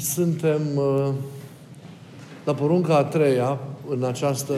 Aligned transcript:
Suntem 0.00 0.60
uh, 0.76 1.08
la 2.44 2.54
porunca 2.54 2.96
a 2.96 3.04
treia 3.04 3.58
în 3.88 4.04
această 4.04 4.52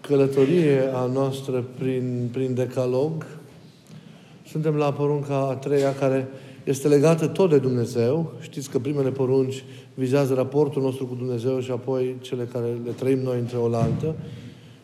călătorie 0.00 0.90
a 0.94 1.06
noastră 1.06 1.64
prin, 1.78 2.28
prin 2.32 2.54
decalog. 2.54 3.26
Suntem 4.46 4.74
la 4.74 4.92
porunca 4.92 5.48
a 5.48 5.54
treia 5.54 5.94
care 5.94 6.28
este 6.64 6.88
legată 6.88 7.26
tot 7.26 7.50
de 7.50 7.58
Dumnezeu. 7.58 8.32
Știți 8.40 8.70
că 8.70 8.78
primele 8.78 9.10
porunci 9.10 9.64
vizează 9.94 10.34
raportul 10.34 10.82
nostru 10.82 11.06
cu 11.06 11.14
Dumnezeu 11.14 11.60
și 11.60 11.70
apoi 11.70 12.16
cele 12.20 12.44
care 12.52 12.66
le 12.84 12.90
trăim 12.90 13.18
noi 13.18 13.38
între 13.38 13.56
oaltă 13.56 14.14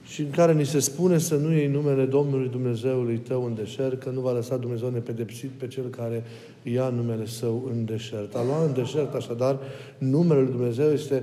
și 0.09 0.20
în 0.20 0.30
care 0.30 0.52
ni 0.52 0.66
se 0.66 0.79
spune 0.79 1.18
să 1.18 1.36
nu 1.36 1.52
iei 1.52 1.66
numele 1.66 2.04
Domnului 2.04 2.48
Dumnezeului 2.48 3.16
tău 3.16 3.45
în 3.45 3.54
deșert, 3.54 4.02
că 4.02 4.11
nu 4.11 4.20
va 4.20 4.32
lăsa 4.32 4.57
Dumnezeu 4.57 4.90
nepedepsit 4.90 5.50
pe 5.50 5.66
cel 5.66 5.84
care 5.84 6.25
ia 6.62 6.88
numele 6.88 7.27
său 7.27 7.70
în 7.70 7.84
deșert. 7.84 8.34
A 8.34 8.44
lua 8.44 8.64
în 8.64 8.72
deșert, 8.72 9.14
așadar, 9.14 9.58
numele 9.98 10.40
Lui 10.40 10.50
Dumnezeu 10.50 10.90
este, 10.90 11.22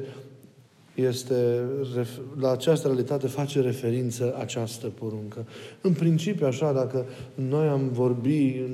este, 0.95 1.59
la 2.39 2.51
această 2.51 2.87
realitate 2.87 3.27
face 3.27 3.61
referință 3.61 4.35
această 4.39 4.87
poruncă. 4.87 5.45
În 5.81 5.93
principiu, 5.93 6.45
așa, 6.45 6.71
dacă 6.71 7.05
noi 7.35 7.67
am 7.67 7.89
vorbi 7.91 8.61
în, 8.65 8.73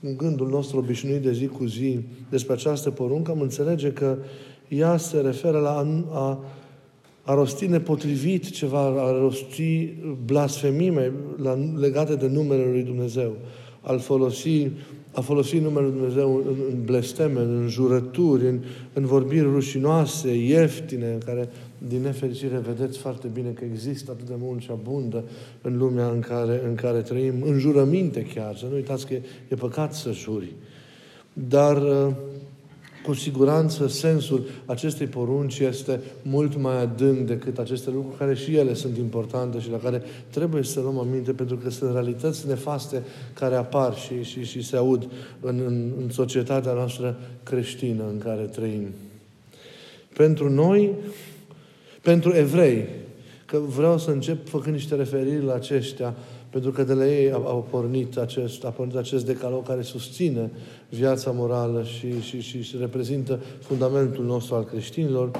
în 0.00 0.16
gândul 0.16 0.48
nostru 0.48 0.78
obișnuit 0.78 1.22
de 1.22 1.32
zi 1.32 1.46
cu 1.46 1.64
zi 1.64 2.00
despre 2.30 2.52
această 2.52 2.90
poruncă, 2.90 3.30
am 3.30 3.40
înțelege 3.40 3.92
că 3.92 4.16
ea 4.68 4.96
se 4.96 5.20
referă 5.20 5.58
la 5.58 5.70
a, 5.70 5.86
a 6.12 6.38
a 7.28 7.34
rosti 7.34 7.66
nepotrivit 7.66 8.50
ceva, 8.50 8.80
a 8.80 9.18
rosti 9.18 9.94
blasfemime 10.24 11.12
legate 11.76 12.14
de 12.14 12.26
numele 12.26 12.64
Lui 12.70 12.82
Dumnezeu, 12.82 13.36
al 13.80 13.98
folosi, 13.98 14.70
a 15.12 15.20
folosi 15.20 15.58
numele 15.58 15.86
Lui 15.86 15.96
Dumnezeu 15.96 16.36
în, 16.36 16.56
în 16.70 16.84
blesteme, 16.84 17.40
în 17.40 17.66
jurături, 17.68 18.46
în, 18.46 18.60
în 18.92 19.06
vorbiri 19.06 19.42
rușinoase, 19.42 20.34
ieftine, 20.34 21.18
care, 21.24 21.48
din 21.88 22.00
nefericire, 22.00 22.62
vedeți 22.66 22.98
foarte 22.98 23.28
bine 23.32 23.48
că 23.48 23.64
există 23.64 24.10
atât 24.10 24.26
de 24.26 24.34
mult 24.38 24.60
și 24.60 24.70
abundă 24.70 25.24
în 25.62 25.76
lumea 25.76 26.08
în 26.08 26.20
care, 26.20 26.62
în 26.68 26.74
care 26.74 27.00
trăim, 27.00 27.34
în 27.44 27.58
jurăminte 27.58 28.22
chiar. 28.34 28.56
Să 28.56 28.66
nu 28.70 28.74
uitați 28.74 29.06
că 29.06 29.14
e, 29.14 29.22
e 29.48 29.54
păcat 29.54 29.94
să 29.94 30.10
juri. 30.12 30.52
Dar 31.32 31.82
cu 33.08 33.14
siguranță 33.14 33.86
sensul 33.86 34.46
acestei 34.66 35.06
porunci 35.06 35.58
este 35.58 36.00
mult 36.22 36.56
mai 36.56 36.80
adânc 36.80 37.26
decât 37.26 37.58
aceste 37.58 37.90
lucruri 37.90 38.16
care 38.16 38.34
și 38.34 38.56
ele 38.56 38.74
sunt 38.74 38.96
importante 38.96 39.60
și 39.60 39.70
la 39.70 39.78
care 39.78 40.02
trebuie 40.30 40.62
să 40.62 40.80
luăm 40.80 40.98
aminte 40.98 41.32
pentru 41.32 41.56
că 41.56 41.70
sunt 41.70 41.92
realități 41.92 42.46
nefaste 42.46 43.02
care 43.32 43.54
apar 43.54 43.96
și, 43.96 44.22
și, 44.22 44.44
și 44.44 44.62
se 44.62 44.76
aud 44.76 45.08
în, 45.40 45.60
în, 45.66 45.92
în 46.00 46.10
societatea 46.10 46.72
noastră 46.72 47.18
creștină 47.42 48.04
în 48.10 48.18
care 48.18 48.42
trăim. 48.42 48.86
Pentru 50.14 50.50
noi, 50.50 50.92
pentru 52.02 52.34
evrei, 52.34 52.88
că 53.46 53.58
vreau 53.58 53.98
să 53.98 54.10
încep 54.10 54.48
făcând 54.48 54.74
niște 54.74 54.94
referiri 54.94 55.44
la 55.44 55.54
aceștia, 55.54 56.14
pentru 56.50 56.70
că 56.70 56.84
de 56.84 56.92
la 56.92 57.06
ei 57.06 57.30
a, 57.32 57.34
a 57.34 57.64
pornit 57.70 58.16
acest, 58.16 58.64
a 58.64 58.68
pornit 58.68 58.96
acest 58.96 59.26
decalog 59.26 59.66
care 59.66 59.82
susține 59.82 60.50
viața 60.88 61.30
morală 61.30 61.82
și, 61.82 62.20
și, 62.20 62.40
și, 62.40 62.62
și 62.62 62.76
reprezintă 62.80 63.40
fundamentul 63.60 64.24
nostru 64.24 64.54
al 64.54 64.64
creștinilor. 64.64 65.30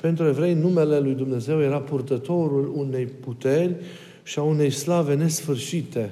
Pentru 0.00 0.26
evrei, 0.26 0.54
numele 0.54 0.98
lui 0.98 1.14
Dumnezeu 1.14 1.60
era 1.60 1.78
purtătorul 1.78 2.72
unei 2.76 3.06
puteri 3.06 3.76
și 4.22 4.38
a 4.38 4.42
unei 4.42 4.70
slave 4.70 5.14
nesfârșite. 5.14 6.10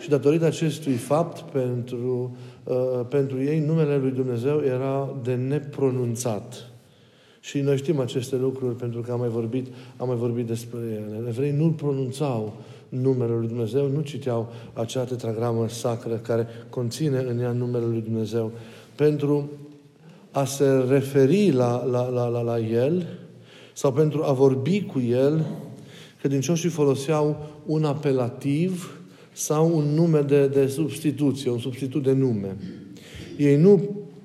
Și 0.00 0.08
datorită 0.08 0.44
acestui 0.44 0.92
fapt, 0.92 1.40
pentru, 1.40 2.36
uh, 2.64 3.06
pentru 3.08 3.42
ei, 3.42 3.60
numele 3.60 3.96
lui 3.96 4.10
Dumnezeu 4.10 4.62
era 4.64 5.16
de 5.22 5.34
nepronunțat. 5.34 6.71
Și 7.44 7.60
noi 7.60 7.76
știm 7.76 8.00
aceste 8.00 8.36
lucruri 8.36 8.74
pentru 8.76 9.00
că 9.00 9.12
am 9.12 9.18
mai 9.18 9.28
vorbit, 9.28 9.66
am 9.96 10.08
mai 10.08 10.16
vorbit 10.16 10.46
despre 10.46 10.78
ele. 10.78 11.28
Evrei 11.28 11.50
nu-l 11.50 11.70
pronunțau 11.70 12.56
numele 12.88 13.32
Lui 13.32 13.48
Dumnezeu, 13.48 13.88
nu 13.88 14.00
citeau 14.00 14.52
acea 14.72 15.04
tetragramă 15.04 15.68
sacră 15.68 16.14
care 16.14 16.46
conține 16.70 17.18
în 17.18 17.38
ea 17.38 17.52
numele 17.52 17.84
Lui 17.84 18.00
Dumnezeu. 18.00 18.52
Pentru 18.94 19.50
a 20.30 20.44
se 20.44 20.68
referi 20.88 21.50
la, 21.50 21.84
la, 21.84 22.08
la, 22.08 22.28
la, 22.28 22.40
la 22.40 22.58
El 22.58 23.06
sau 23.72 23.92
pentru 23.92 24.22
a 24.24 24.32
vorbi 24.32 24.82
cu 24.82 25.00
El, 25.00 25.46
credincioșii 26.20 26.68
foloseau 26.68 27.50
un 27.66 27.84
apelativ 27.84 29.00
sau 29.32 29.76
un 29.76 29.84
nume 29.84 30.20
de, 30.20 30.46
de 30.46 30.66
substituție, 30.66 31.50
un 31.50 31.58
substitut 31.58 32.02
de 32.02 32.12
nume. 32.12 32.56
Ei 33.36 33.56
nu 33.56 33.82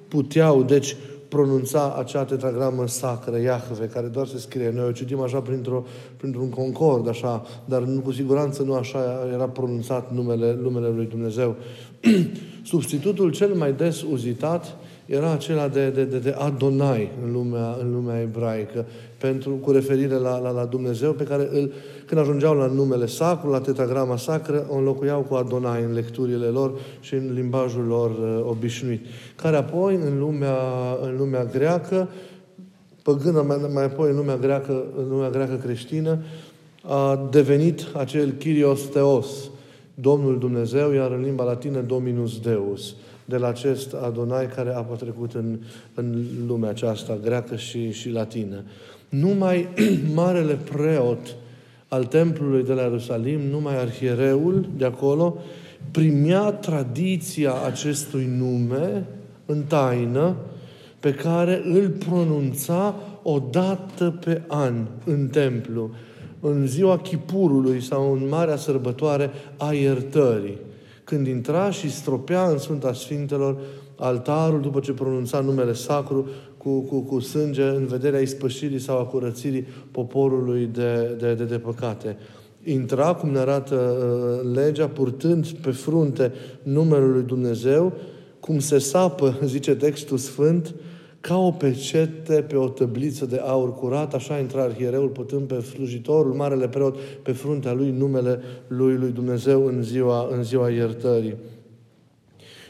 puteau, 0.08 0.64
deci, 0.64 0.96
pronunța 1.38 1.96
acea 1.98 2.24
tetragramă 2.24 2.88
sacră, 2.88 3.40
Iahve, 3.40 3.86
care 3.86 4.08
doar 4.08 4.28
se 4.28 4.38
scrie. 4.38 4.72
Noi 4.72 4.88
o 4.88 4.92
citim 4.92 5.20
așa 5.20 5.40
printr-o, 5.40 5.84
printr-un 6.18 6.50
concord, 6.50 7.08
așa, 7.08 7.46
dar 7.66 7.82
nu, 7.82 8.00
cu 8.00 8.12
siguranță 8.12 8.64
nu 8.64 8.74
așa 8.74 9.30
era 9.34 9.48
pronunțat 9.48 10.12
numele, 10.14 10.58
numele 10.62 10.88
lui 10.88 11.06
Dumnezeu. 11.06 11.56
Substitutul 12.72 13.32
cel 13.32 13.54
mai 13.54 13.74
des 13.74 14.02
uzitat 14.02 14.78
era 15.08 15.32
acela 15.32 15.68
de, 15.68 15.90
de, 15.90 16.04
de, 16.04 16.18
de 16.18 16.36
Adonai 16.38 17.12
în 17.24 17.32
lumea, 17.32 17.78
în 17.82 17.94
lumea 17.94 18.22
ebraică, 18.22 18.86
pentru, 19.18 19.50
cu 19.52 19.72
referire 19.72 20.16
la, 20.16 20.38
la, 20.38 20.50
la 20.50 20.66
Dumnezeu, 20.66 21.12
pe 21.12 21.24
care 21.24 21.50
îl, 21.52 21.72
când 22.06 22.22
ajungeau 22.22 22.56
la 22.56 22.66
numele 22.66 23.06
sacru, 23.06 23.50
la 23.50 23.60
tetragrama 23.60 24.18
sacră, 24.18 24.66
o 24.70 24.76
înlocuiau 24.76 25.22
cu 25.22 25.36
Adonai 25.36 25.84
în 25.84 25.94
lecturile 25.94 26.46
lor 26.46 26.80
și 27.00 27.14
în 27.14 27.34
limbajul 27.34 27.86
lor 27.86 28.10
uh, 28.10 28.50
obișnuit. 28.50 29.06
Care 29.36 29.56
apoi, 29.56 29.96
în 29.96 30.20
lumea, 30.20 30.58
în 31.02 31.18
lumea 31.18 31.46
greacă, 31.46 32.10
păgână, 33.04 33.42
mai, 33.42 33.58
mai 33.74 33.84
apoi 33.84 34.10
în 34.10 34.16
lumea 34.16 34.38
greacă, 34.38 34.84
în 34.98 35.10
lumea 35.10 35.30
greacă 35.30 35.56
creștină, 35.56 36.18
a 36.84 37.28
devenit 37.32 37.88
acel 37.94 38.32
Kyrios 38.32 38.82
Theos, 38.82 39.28
Domnul 39.94 40.40
Dumnezeu, 40.40 40.92
iar 40.92 41.12
în 41.12 41.22
limba 41.22 41.44
latină 41.44 41.80
Dominus 41.80 42.40
Deus 42.40 42.96
de 43.30 43.38
la 43.38 43.48
acest 43.48 43.94
Adonai 43.94 44.48
care 44.48 44.74
a 44.76 44.82
trecut 44.82 45.34
în, 45.34 45.60
în 45.94 46.26
lumea 46.48 46.70
aceasta 46.70 47.20
greacă 47.24 47.56
și, 47.56 47.92
și 47.92 48.10
latină. 48.10 48.64
Numai 49.10 49.68
marele 50.16 50.54
preot 50.54 51.36
al 51.88 52.06
templului 52.06 52.64
de 52.64 52.74
la 52.74 52.82
Ierusalim, 52.82 53.40
numai 53.40 53.80
arhiereul 53.80 54.70
de 54.78 54.86
acolo, 54.86 55.38
primea 55.92 56.52
tradiția 56.52 57.54
acestui 57.66 58.30
nume 58.38 59.06
în 59.46 59.64
taină 59.64 60.36
pe 61.00 61.14
care 61.14 61.62
îl 61.64 61.90
pronunța 61.90 62.96
o 63.24 63.40
dată 63.52 64.20
pe 64.26 64.42
an 64.48 64.74
în 65.06 65.28
templu, 65.28 65.90
în 66.40 66.68
ziua 66.68 66.98
Chipurului 66.98 67.82
sau 67.82 68.14
în 68.14 68.28
marea 68.30 68.56
sărbătoare 68.56 69.30
a 69.58 69.74
iertării 69.74 70.58
când 71.08 71.28
intra 71.28 71.72
și 71.72 71.92
stropea 71.92 72.48
în 72.48 72.58
Sfânta 72.58 72.94
Sfintelor 72.94 73.58
altarul 73.96 74.62
după 74.62 74.80
ce 74.80 74.92
pronunța 74.94 75.40
numele 75.40 75.74
sacru 75.74 76.30
cu, 76.58 76.80
cu, 76.80 77.00
cu 77.00 77.20
sânge 77.20 77.64
în 77.64 77.86
vederea 77.86 78.20
ispășirii 78.20 78.80
sau 78.80 79.00
a 79.00 79.06
curățirii 79.06 79.68
poporului 79.92 80.70
de, 80.74 81.16
de, 81.20 81.34
de, 81.34 81.44
de 81.44 81.58
păcate. 81.58 82.18
Intra, 82.64 83.14
cum 83.14 83.30
ne 83.30 83.40
arată 83.40 83.76
uh, 83.76 84.52
legea, 84.54 84.88
purtând 84.88 85.48
pe 85.48 85.72
frunte 85.72 86.34
numele 86.64 87.06
lui 87.06 87.24
Dumnezeu, 87.24 87.94
cum 88.40 88.60
se 88.60 88.78
sapă, 88.78 89.38
zice 89.46 89.76
textul 89.76 90.18
Sfânt, 90.18 90.76
ca 91.20 91.38
o 91.38 91.52
pecete 91.52 92.42
pe 92.42 92.56
o 92.56 92.68
tăbliță 92.68 93.26
de 93.26 93.42
aur 93.46 93.74
curat, 93.74 94.14
așa 94.14 94.38
intra 94.40 94.62
arhiereul 94.62 95.08
putând 95.08 95.48
pe 95.48 95.62
slujitorul, 95.62 96.34
marele 96.34 96.68
preot, 96.68 96.98
pe 97.00 97.32
fruntea 97.32 97.74
lui 97.74 97.92
numele 97.92 98.40
lui 98.68 98.96
lui 98.96 99.12
Dumnezeu 99.12 99.66
în 99.66 99.84
ziua, 99.84 100.28
în 100.32 100.44
ziua 100.44 100.70
iertării. 100.70 101.36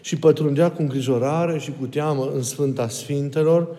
Și 0.02 0.18
pătrundea 0.18 0.72
cu 0.72 0.82
îngrijorare 0.82 1.58
și 1.58 1.74
cu 1.80 1.86
teamă 1.86 2.32
în 2.34 2.42
Sfânta 2.42 2.88
Sfintelor 2.88 3.78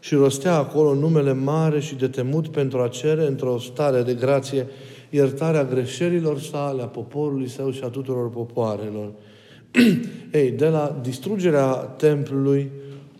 și 0.00 0.14
rostea 0.14 0.56
acolo 0.56 0.94
numele 0.94 1.32
mare 1.32 1.80
și 1.80 1.94
de 1.94 2.08
temut 2.08 2.48
pentru 2.48 2.80
a 2.80 2.88
cere 2.88 3.26
într-o 3.26 3.58
stare 3.58 4.02
de 4.02 4.14
grație 4.14 4.66
iertarea 5.10 5.64
greșelilor 5.64 6.40
sale, 6.40 6.82
a 6.82 6.86
poporului 6.86 7.48
său 7.48 7.70
și 7.70 7.80
a 7.84 7.88
tuturor 7.88 8.30
popoarelor. 8.30 9.12
Ei, 10.32 10.50
de 10.50 10.68
la 10.68 10.98
distrugerea 11.02 11.72
templului, 11.74 12.70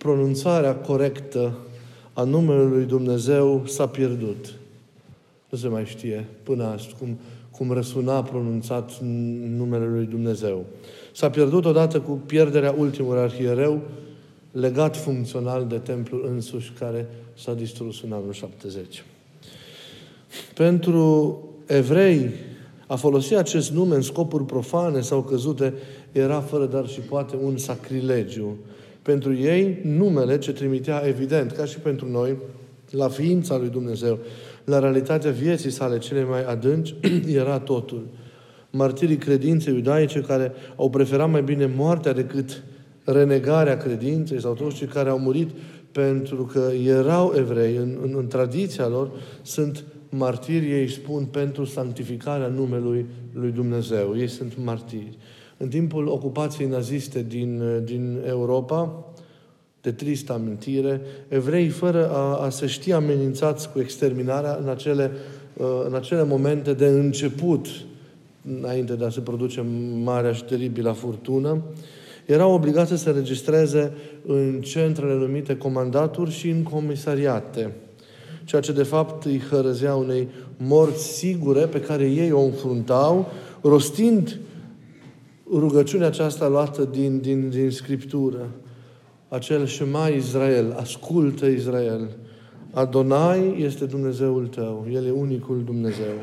pronunțarea 0.03 0.75
corectă 0.77 1.53
a 2.13 2.23
numelui 2.23 2.71
lui 2.71 2.85
Dumnezeu 2.85 3.63
s-a 3.67 3.87
pierdut. 3.87 4.55
Nu 5.49 5.59
se 5.59 5.69
mai 5.69 5.85
știe 5.85 6.27
până 6.43 6.65
azi 6.65 6.95
cum, 6.99 7.19
cum 7.51 7.73
răsuna 7.73 8.23
pronunțat 8.23 8.99
numele 9.57 9.87
lui 9.87 10.05
Dumnezeu. 10.05 10.65
S-a 11.13 11.31
pierdut 11.31 11.65
odată 11.65 12.01
cu 12.01 12.13
pierderea 12.13 12.75
ultimului 12.79 13.21
arhiereu, 13.21 13.81
legat 14.53 14.97
funcțional 14.97 15.67
de 15.67 15.77
templul 15.77 16.29
însuși, 16.33 16.73
care 16.79 17.09
s-a 17.35 17.55
distrus 17.55 18.03
în 18.03 18.13
anul 18.13 18.33
70. 18.33 19.05
Pentru 20.55 21.39
evrei, 21.67 22.31
a 22.87 22.97
folosi 22.97 23.35
acest 23.35 23.71
nume 23.71 23.95
în 23.95 24.03
scopuri 24.03 24.45
profane 24.45 25.01
sau 25.01 25.23
căzute 25.23 25.75
era 26.13 26.41
fără 26.41 26.67
dar 26.67 26.89
și 26.89 27.01
poate 27.01 27.37
un 27.43 27.57
sacrilegiu 27.57 28.57
Pentru 29.11 29.35
ei, 29.35 29.79
numele 29.83 30.39
ce 30.39 30.53
trimitea 30.53 31.03
evident, 31.07 31.53
ca 31.53 31.65
și 31.65 31.79
pentru 31.79 32.09
noi, 32.11 32.37
la 32.91 33.09
ființa 33.09 33.57
lui 33.57 33.69
Dumnezeu, 33.69 34.19
la 34.65 34.79
realitatea 34.79 35.31
vieții 35.31 35.71
sale 35.71 35.99
cele 35.99 36.25
mai 36.25 36.45
adânci, 36.45 36.95
era 37.43 37.59
totul. 37.59 38.07
Martirii 38.71 39.17
credinței 39.17 39.75
iudaice 39.75 40.21
care 40.21 40.53
au 40.77 40.91
preferat 40.91 41.31
mai 41.31 41.43
bine 41.43 41.71
moartea 41.77 42.13
decât 42.13 42.63
renegarea 43.05 43.77
credinței 43.77 44.41
sau 44.41 44.55
toți 44.55 44.77
cei 44.77 44.87
care 44.87 45.09
au 45.09 45.19
murit 45.19 45.51
pentru 45.93 46.45
că 46.45 46.71
erau 46.87 47.33
evrei 47.37 47.77
în, 47.77 47.99
în, 48.03 48.15
în 48.17 48.27
tradiția 48.27 48.89
lor, 48.89 49.11
sunt 49.43 49.85
martiri, 50.09 50.71
ei 50.71 50.89
spun, 50.89 51.25
pentru 51.25 51.65
sanctificarea 51.65 52.49
numelui 52.49 53.07
lui 53.33 53.51
Dumnezeu. 53.51 54.17
Ei 54.17 54.29
sunt 54.29 54.53
martiri. 54.65 55.19
În 55.63 55.69
timpul 55.69 56.09
ocupației 56.09 56.69
naziste 56.69 57.25
din, 57.29 57.63
din 57.85 58.23
Europa, 58.27 59.05
de 59.81 59.93
tristă 59.93 60.33
amintire, 60.33 61.01
evrei, 61.29 61.69
fără 61.69 62.11
a, 62.11 62.45
a 62.45 62.51
se 62.51 62.67
ști 62.67 62.93
amenințați 62.93 63.73
cu 63.73 63.81
exterminarea 63.81 64.59
în 64.63 64.69
acele, 64.69 65.11
uh, 65.57 65.67
în 65.87 65.95
acele 65.95 66.25
momente 66.25 66.73
de 66.73 66.87
început, 66.87 67.67
înainte 68.59 68.95
de 68.95 69.05
a 69.05 69.11
se 69.11 69.21
produce 69.21 69.65
marea 70.03 70.33
și 70.33 70.45
teribilă 70.45 70.91
furtună, 70.91 71.63
erau 72.27 72.53
obligați 72.53 72.91
să 72.91 72.97
se 72.97 73.11
registreze 73.11 73.93
în 74.27 74.61
centrele 74.61 75.15
numite 75.15 75.57
comandaturi 75.57 76.31
și 76.31 76.49
în 76.49 76.63
comisariate, 76.63 77.73
ceea 78.45 78.61
ce 78.61 78.73
de 78.73 78.83
fapt 78.83 79.25
îi 79.25 79.43
hărăzea 79.51 79.95
unei 79.95 80.29
morți 80.57 81.17
sigure 81.17 81.67
pe 81.67 81.81
care 81.81 82.05
ei 82.05 82.33
o 82.33 82.41
înfruntau, 82.41 83.29
rostind 83.63 84.39
rugăciunea 85.53 86.07
aceasta 86.07 86.49
luată 86.49 86.85
din, 86.85 87.21
din, 87.21 87.51
din 87.51 87.71
Scriptură. 87.71 88.51
Acel 89.29 89.67
Shema 89.67 90.09
Israel, 90.09 90.77
ascultă 90.81 91.47
Israel. 91.47 92.17
Adonai 92.73 93.57
este 93.61 93.85
Dumnezeul 93.85 94.47
tău, 94.47 94.87
El 94.93 95.07
e 95.07 95.11
unicul 95.11 95.63
Dumnezeu. 95.65 96.15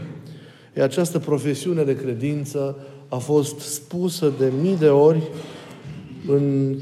E 0.75 0.81
această 0.81 1.19
profesiune 1.19 1.83
de 1.83 1.95
credință 1.95 2.77
a 3.09 3.17
fost 3.17 3.59
spusă 3.59 4.33
de 4.39 4.51
mii 4.61 4.77
de 4.77 4.89
ori 4.89 5.21
în 6.27 6.75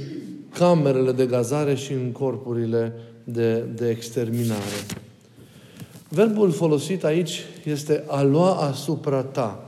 camerele 0.54 1.12
de 1.12 1.26
gazare 1.26 1.76
și 1.76 1.94
în 1.94 2.12
corpurile 2.12 2.94
de, 3.24 3.60
de 3.76 3.90
exterminare. 3.90 4.86
Verbul 6.10 6.52
folosit 6.52 7.04
aici 7.04 7.42
este 7.64 8.04
a 8.08 8.22
lua 8.22 8.52
asupra 8.52 9.22
ta. 9.24 9.65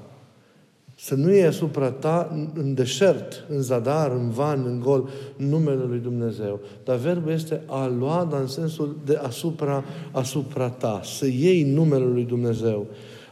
Să 1.00 1.16
nu 1.16 1.34
iei 1.34 1.46
asupra 1.46 1.92
ta 1.92 2.50
în 2.54 2.74
deșert, 2.74 3.46
în 3.50 3.62
zadar, 3.62 4.12
în 4.12 4.30
van, 4.30 4.64
în 4.66 4.80
gol, 4.80 5.10
numele 5.36 5.84
lui 5.88 6.00
Dumnezeu. 6.00 6.60
Dar 6.84 6.96
verbul 6.96 7.32
este 7.32 7.62
a 7.66 7.88
lua, 8.00 8.28
dar 8.32 8.40
în 8.40 8.48
sensul 8.48 8.98
de 9.06 9.16
asupra, 9.16 9.84
asupra 10.12 10.70
ta. 10.70 11.02
Să 11.04 11.26
iei 11.26 11.64
numele 11.64 12.06
lui 12.06 12.24
Dumnezeu. 12.24 12.86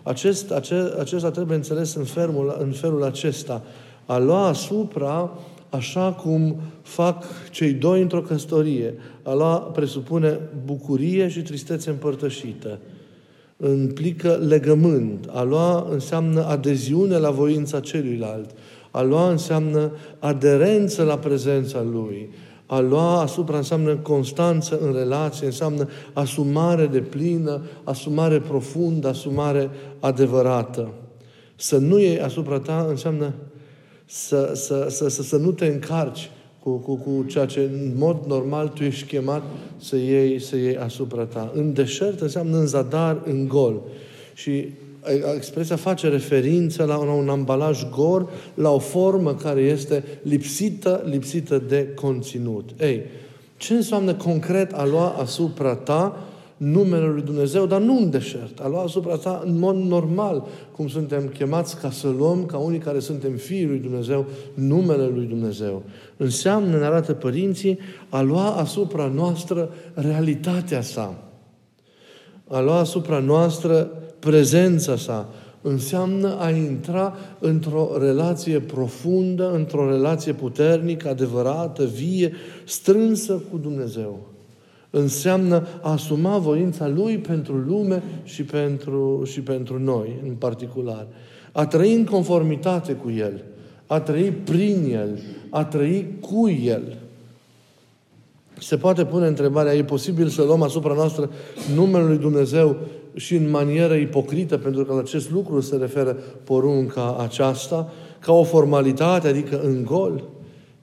Acest, 0.04 0.52
acest, 0.52 0.94
acesta 0.94 1.32
trebuie 1.32 1.58
înțeles 1.58 1.94
în 1.94 2.04
felul, 2.04 2.58
în 2.60 2.72
felul 2.72 3.04
acesta. 3.04 3.62
A 4.06 4.18
lua 4.18 4.48
asupra 4.48 5.40
așa 5.70 6.12
cum 6.14 6.56
fac 6.82 7.24
cei 7.52 7.74
doi 7.74 8.02
într-o 8.02 8.22
căsătorie. 8.22 8.94
A 9.24 9.34
lua 9.34 9.58
presupune 9.58 10.40
bucurie 10.66 11.28
și 11.28 11.42
tristețe 11.42 11.90
împărtășită. 11.90 12.80
Implică 13.64 14.40
legământ. 14.48 15.30
A 15.34 15.44
lua 15.44 15.88
înseamnă 15.92 16.46
adeziune 16.46 17.18
la 17.18 17.30
voința 17.30 17.80
celuilalt. 17.80 18.50
A 18.92 19.02
lua 19.02 19.30
înseamnă 19.30 19.92
aderență 20.20 21.04
la 21.04 21.18
prezența 21.18 21.82
lui. 21.82 22.30
A 22.66 22.80
lua 22.80 23.22
asupra 23.22 23.58
înseamnă 23.58 23.96
constanță 23.96 24.80
în 24.82 24.94
relație, 24.94 25.46
înseamnă 25.46 25.90
asumare 26.14 26.86
de 26.86 27.00
plină, 27.00 27.62
asumare 27.84 28.40
profundă, 28.40 29.08
asumare 29.08 29.70
adevărată. 30.00 30.94
Să 31.56 31.78
nu 31.78 32.00
iei 32.00 32.22
asupra 32.22 32.60
ta 32.60 32.86
înseamnă 32.90 33.34
să, 34.06 34.52
să, 34.54 34.88
să, 34.90 35.10
să, 35.10 35.22
să 35.22 35.38
nu 35.38 35.52
te 35.52 35.66
încarci 35.66 36.30
cu, 36.66 36.72
cu, 36.72 36.96
cu 36.96 37.24
ceea 37.28 37.46
ce 37.46 37.60
în 37.60 37.92
mod 37.98 38.18
normal 38.28 38.68
tu 38.68 38.84
ești 38.84 39.08
chemat 39.08 39.44
să 39.78 39.96
iei, 39.96 40.40
să 40.40 40.56
iei 40.56 40.78
asupra 40.78 41.24
ta. 41.24 41.52
În 41.56 41.74
deșert 41.74 42.22
înseamnă 42.22 42.58
în 42.58 42.68
zadar, 42.68 43.22
în 43.26 43.48
gol. 43.48 43.82
Și 44.34 44.70
expresia 45.36 45.76
face 45.76 46.08
referință 46.08 46.84
la 46.84 46.98
un, 46.98 47.08
un 47.08 47.30
ambalaj 47.30 47.90
gor, 47.90 48.30
la 48.54 48.70
o 48.70 48.80
formă 48.80 49.34
care 49.34 49.62
este 49.62 50.04
lipsită, 50.22 51.04
lipsită 51.10 51.58
de 51.68 51.88
conținut. 51.96 52.70
Ei, 52.80 53.02
ce 53.58 53.74
înseamnă 53.74 54.14
concret 54.14 54.74
a 54.74 54.86
lua 54.86 55.10
asupra 55.10 55.76
ta 55.76 56.28
numele 56.58 57.06
Lui 57.06 57.22
Dumnezeu, 57.22 57.66
dar 57.66 57.82
nu 57.82 57.98
în 57.98 58.10
deșert, 58.10 58.60
a 58.60 58.68
luat 58.68 58.86
asupra 58.86 59.16
ta 59.16 59.44
în 59.46 59.60
mod 59.60 59.76
normal, 59.76 60.48
cum 60.72 60.88
suntem 60.88 61.28
chemați 61.28 61.80
ca 61.80 61.92
să 61.92 62.08
luăm, 62.18 62.46
ca 62.46 62.58
unii 62.58 62.80
care 62.80 63.00
suntem 63.00 63.32
fiii 63.32 63.68
Lui 63.68 63.78
Dumnezeu, 63.78 64.26
numele 64.54 65.06
Lui 65.06 65.26
Dumnezeu. 65.26 65.84
Înseamnă, 66.18 66.78
ne 66.78 66.86
arată 66.86 67.14
părinții, 67.14 67.80
a 68.10 68.22
lua 68.22 68.50
asupra 68.50 69.06
noastră 69.06 69.70
realitatea 69.94 70.82
sa, 70.82 71.24
a 72.48 72.60
lua 72.60 72.80
asupra 72.80 73.20
noastră 73.20 73.92
prezența 74.20 74.96
sa, 74.96 75.30
înseamnă 75.62 76.38
a 76.40 76.50
intra 76.50 77.16
într-o 77.40 77.90
relație 78.00 78.60
profundă, 78.60 79.52
într-o 79.52 79.90
relație 79.90 80.34
puternică, 80.34 81.10
adevărată, 81.10 81.84
vie, 81.84 82.34
strânsă 82.66 83.42
cu 83.52 83.58
Dumnezeu 83.58 84.34
înseamnă 84.98 85.68
a 85.82 85.92
asuma 85.92 86.38
voința 86.38 86.88
Lui 86.88 87.18
pentru 87.18 87.56
lume 87.56 88.04
și 88.24 88.44
pentru, 88.44 89.22
și 89.26 89.42
pentru 89.42 89.80
noi 89.80 90.20
în 90.28 90.34
particular. 90.34 91.08
A 91.52 91.66
trăi 91.66 91.94
în 91.94 92.06
conformitate 92.06 92.94
cu 92.94 93.12
El, 93.12 93.44
a 93.88 94.00
trăi 94.00 94.32
prin 94.32 94.90
El, 94.92 95.20
a 95.50 95.64
trăi 95.66 96.08
cu 96.20 96.50
El. 96.50 96.98
Se 98.60 98.78
poate 98.78 99.06
pune 99.06 99.28
întrebarea, 99.28 99.74
e 99.74 99.84
posibil 99.84 100.28
să 100.28 100.44
luăm 100.44 100.62
asupra 100.62 100.94
noastră 100.94 101.30
numele 101.76 102.06
Lui 102.06 102.18
Dumnezeu 102.18 102.76
și 103.16 103.36
în 103.36 103.50
manieră 103.50 103.94
ipocrită, 103.94 104.58
pentru 104.58 104.86
că 104.86 104.94
la 104.94 105.00
acest 105.00 105.32
lucru 105.32 105.60
se 105.60 105.76
referă 105.76 106.18
porunca 106.44 107.18
aceasta, 107.20 107.92
ca 108.20 108.34
o 108.34 108.44
formalitate, 108.44 109.28
adică 109.28 109.62
în 109.62 109.84
gol? 109.84 110.24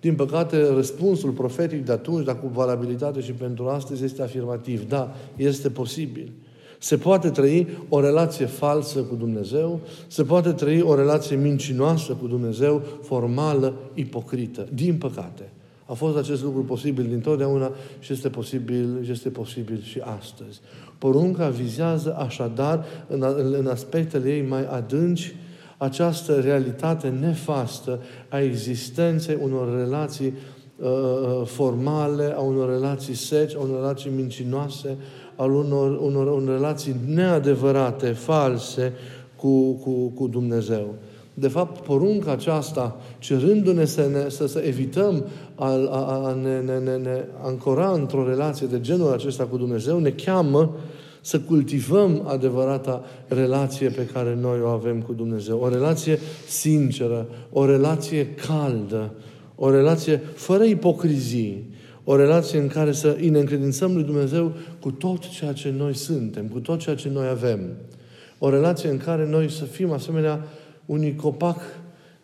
Din 0.03 0.15
păcate, 0.15 0.69
răspunsul 0.69 1.31
profetic 1.31 1.85
de 1.85 1.93
atunci, 1.93 2.25
dar 2.25 2.41
cu 2.41 2.47
valabilitate 2.47 3.21
și 3.21 3.33
pentru 3.33 3.69
astăzi, 3.69 4.05
este 4.05 4.23
afirmativ. 4.23 4.89
Da, 4.89 5.15
este 5.37 5.71
posibil. 5.71 6.33
Se 6.79 6.97
poate 6.97 7.31
trăi 7.31 7.69
o 7.89 8.01
relație 8.01 8.47
falsă 8.47 8.99
cu 9.01 9.15
Dumnezeu, 9.15 9.81
se 10.07 10.23
poate 10.23 10.53
trăi 10.53 10.81
o 10.81 10.95
relație 10.95 11.37
mincinoasă 11.37 12.13
cu 12.13 12.27
Dumnezeu, 12.27 12.83
formală, 13.03 13.75
ipocrită. 13.95 14.67
Din 14.73 14.95
păcate. 14.99 15.51
A 15.87 15.93
fost 15.93 16.17
acest 16.17 16.43
lucru 16.43 16.65
posibil 16.65 17.05
dintotdeauna 17.05 17.73
și 17.99 18.13
este 18.13 18.29
posibil, 18.29 18.99
și 19.05 19.11
este 19.11 19.29
posibil 19.29 19.81
și 19.83 20.01
astăzi. 20.01 20.61
Porunca 20.99 21.49
vizează 21.49 22.17
așadar 22.19 22.85
în, 23.09 23.25
în 23.59 23.67
aspectele 23.67 24.35
ei 24.35 24.47
mai 24.49 24.65
adânci 24.65 25.35
această 25.83 26.35
realitate 26.35 27.09
nefastă 27.09 28.01
a 28.29 28.41
existenței 28.41 29.39
unor 29.43 29.77
relații 29.77 30.27
uh, 30.77 30.89
uh, 30.89 31.47
formale, 31.47 32.35
a 32.37 32.41
unor 32.41 32.69
relații 32.69 33.15
seci, 33.15 33.55
a 33.55 33.59
unor 33.59 33.81
relații 33.81 34.11
mincinoase, 34.17 34.97
a 35.37 35.45
unor, 35.45 35.99
unor, 36.01 36.27
unor 36.27 36.55
relații 36.55 36.97
neadevărate, 37.07 38.07
false 38.07 38.93
cu, 39.37 39.73
cu, 39.73 39.91
cu 40.09 40.27
Dumnezeu. 40.27 40.95
De 41.35 41.49
fapt, 41.49 41.85
porunca 41.85 42.31
aceasta, 42.31 42.97
cerându-ne 43.19 43.85
să, 43.85 44.09
ne, 44.13 44.29
să, 44.29 44.47
să 44.47 44.59
evităm 44.59 45.25
a, 45.55 45.69
a, 45.91 46.27
a 46.27 46.35
ne, 46.43 46.61
ne, 46.61 46.79
ne, 46.79 46.97
ne 46.97 47.25
ancora 47.43 47.91
într-o 47.91 48.29
relație 48.29 48.67
de 48.67 48.81
genul 48.81 49.13
acesta 49.13 49.45
cu 49.45 49.57
Dumnezeu, 49.57 49.99
ne 49.99 50.11
cheamă 50.11 50.75
să 51.23 51.41
cultivăm 51.41 52.25
adevărata 52.27 53.05
relație 53.29 53.89
pe 53.89 54.07
care 54.07 54.39
noi 54.41 54.61
o 54.61 54.67
avem 54.67 55.01
cu 55.01 55.13
Dumnezeu. 55.13 55.59
O 55.59 55.69
relație 55.69 56.19
sinceră, 56.49 57.27
o 57.51 57.67
relație 57.67 58.27
caldă, 58.27 59.13
o 59.55 59.71
relație 59.71 60.17
fără 60.35 60.65
ipocrizii, 60.65 61.71
o 62.05 62.17
relație 62.17 62.59
în 62.59 62.69
care 62.69 62.93
să 62.93 63.17
îi 63.21 63.29
ne 63.29 63.39
încredințăm 63.39 63.95
lui 63.95 64.03
Dumnezeu 64.03 64.53
cu 64.81 64.91
tot 64.91 65.29
ceea 65.29 65.53
ce 65.53 65.75
noi 65.77 65.95
suntem, 65.95 66.47
cu 66.47 66.59
tot 66.59 66.79
ceea 66.79 66.97
ce 66.97 67.09
noi 67.09 67.29
avem. 67.29 67.61
O 68.39 68.51
relație 68.51 68.89
în 68.89 68.99
care 68.99 69.29
noi 69.29 69.51
să 69.51 69.65
fim 69.65 69.93
asemenea 69.93 70.47
unui 70.87 71.15
copac 71.15 71.61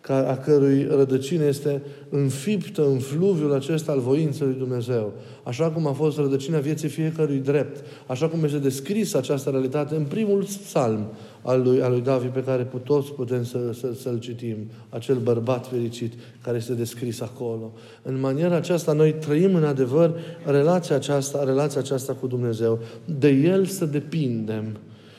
a 0.06 0.36
cărui 0.36 0.86
rădăcină 0.90 1.44
este 1.44 1.82
înfiptă 2.08 2.86
în 2.86 2.98
fluviul 2.98 3.54
acesta 3.54 3.92
al 3.92 4.00
voinței 4.00 4.46
lui 4.46 4.56
Dumnezeu. 4.58 5.12
Așa 5.42 5.70
cum 5.70 5.86
a 5.86 5.92
fost 5.92 6.18
rădăcina 6.18 6.58
vieții 6.58 6.88
fiecărui 6.88 7.38
drept. 7.38 7.84
Așa 8.06 8.28
cum 8.28 8.44
este 8.44 8.58
descris 8.58 9.14
această 9.14 9.50
realitate 9.50 9.94
în 9.94 10.04
primul 10.04 10.42
psalm 10.42 11.06
al 11.42 11.62
lui, 11.62 11.82
al 11.82 11.90
lui 11.90 12.00
David 12.00 12.30
pe 12.30 12.42
care 12.44 12.70
toți 12.84 13.12
putem 13.12 13.44
să, 13.44 13.58
să, 13.72 13.92
să-l 14.00 14.18
citim. 14.18 14.56
Acel 14.88 15.16
bărbat 15.16 15.66
fericit 15.66 16.12
care 16.42 16.56
este 16.56 16.72
descris 16.72 17.20
acolo. 17.20 17.72
În 18.02 18.20
maniera 18.20 18.56
aceasta 18.56 18.92
noi 18.92 19.12
trăim 19.12 19.54
în 19.54 19.64
adevăr 19.64 20.14
relația 20.44 20.96
aceasta, 20.96 21.44
relația 21.44 21.80
aceasta 21.80 22.12
cu 22.12 22.26
Dumnezeu. 22.26 22.78
De 23.18 23.28
El 23.28 23.64
să 23.64 23.84
depindem 23.84 24.76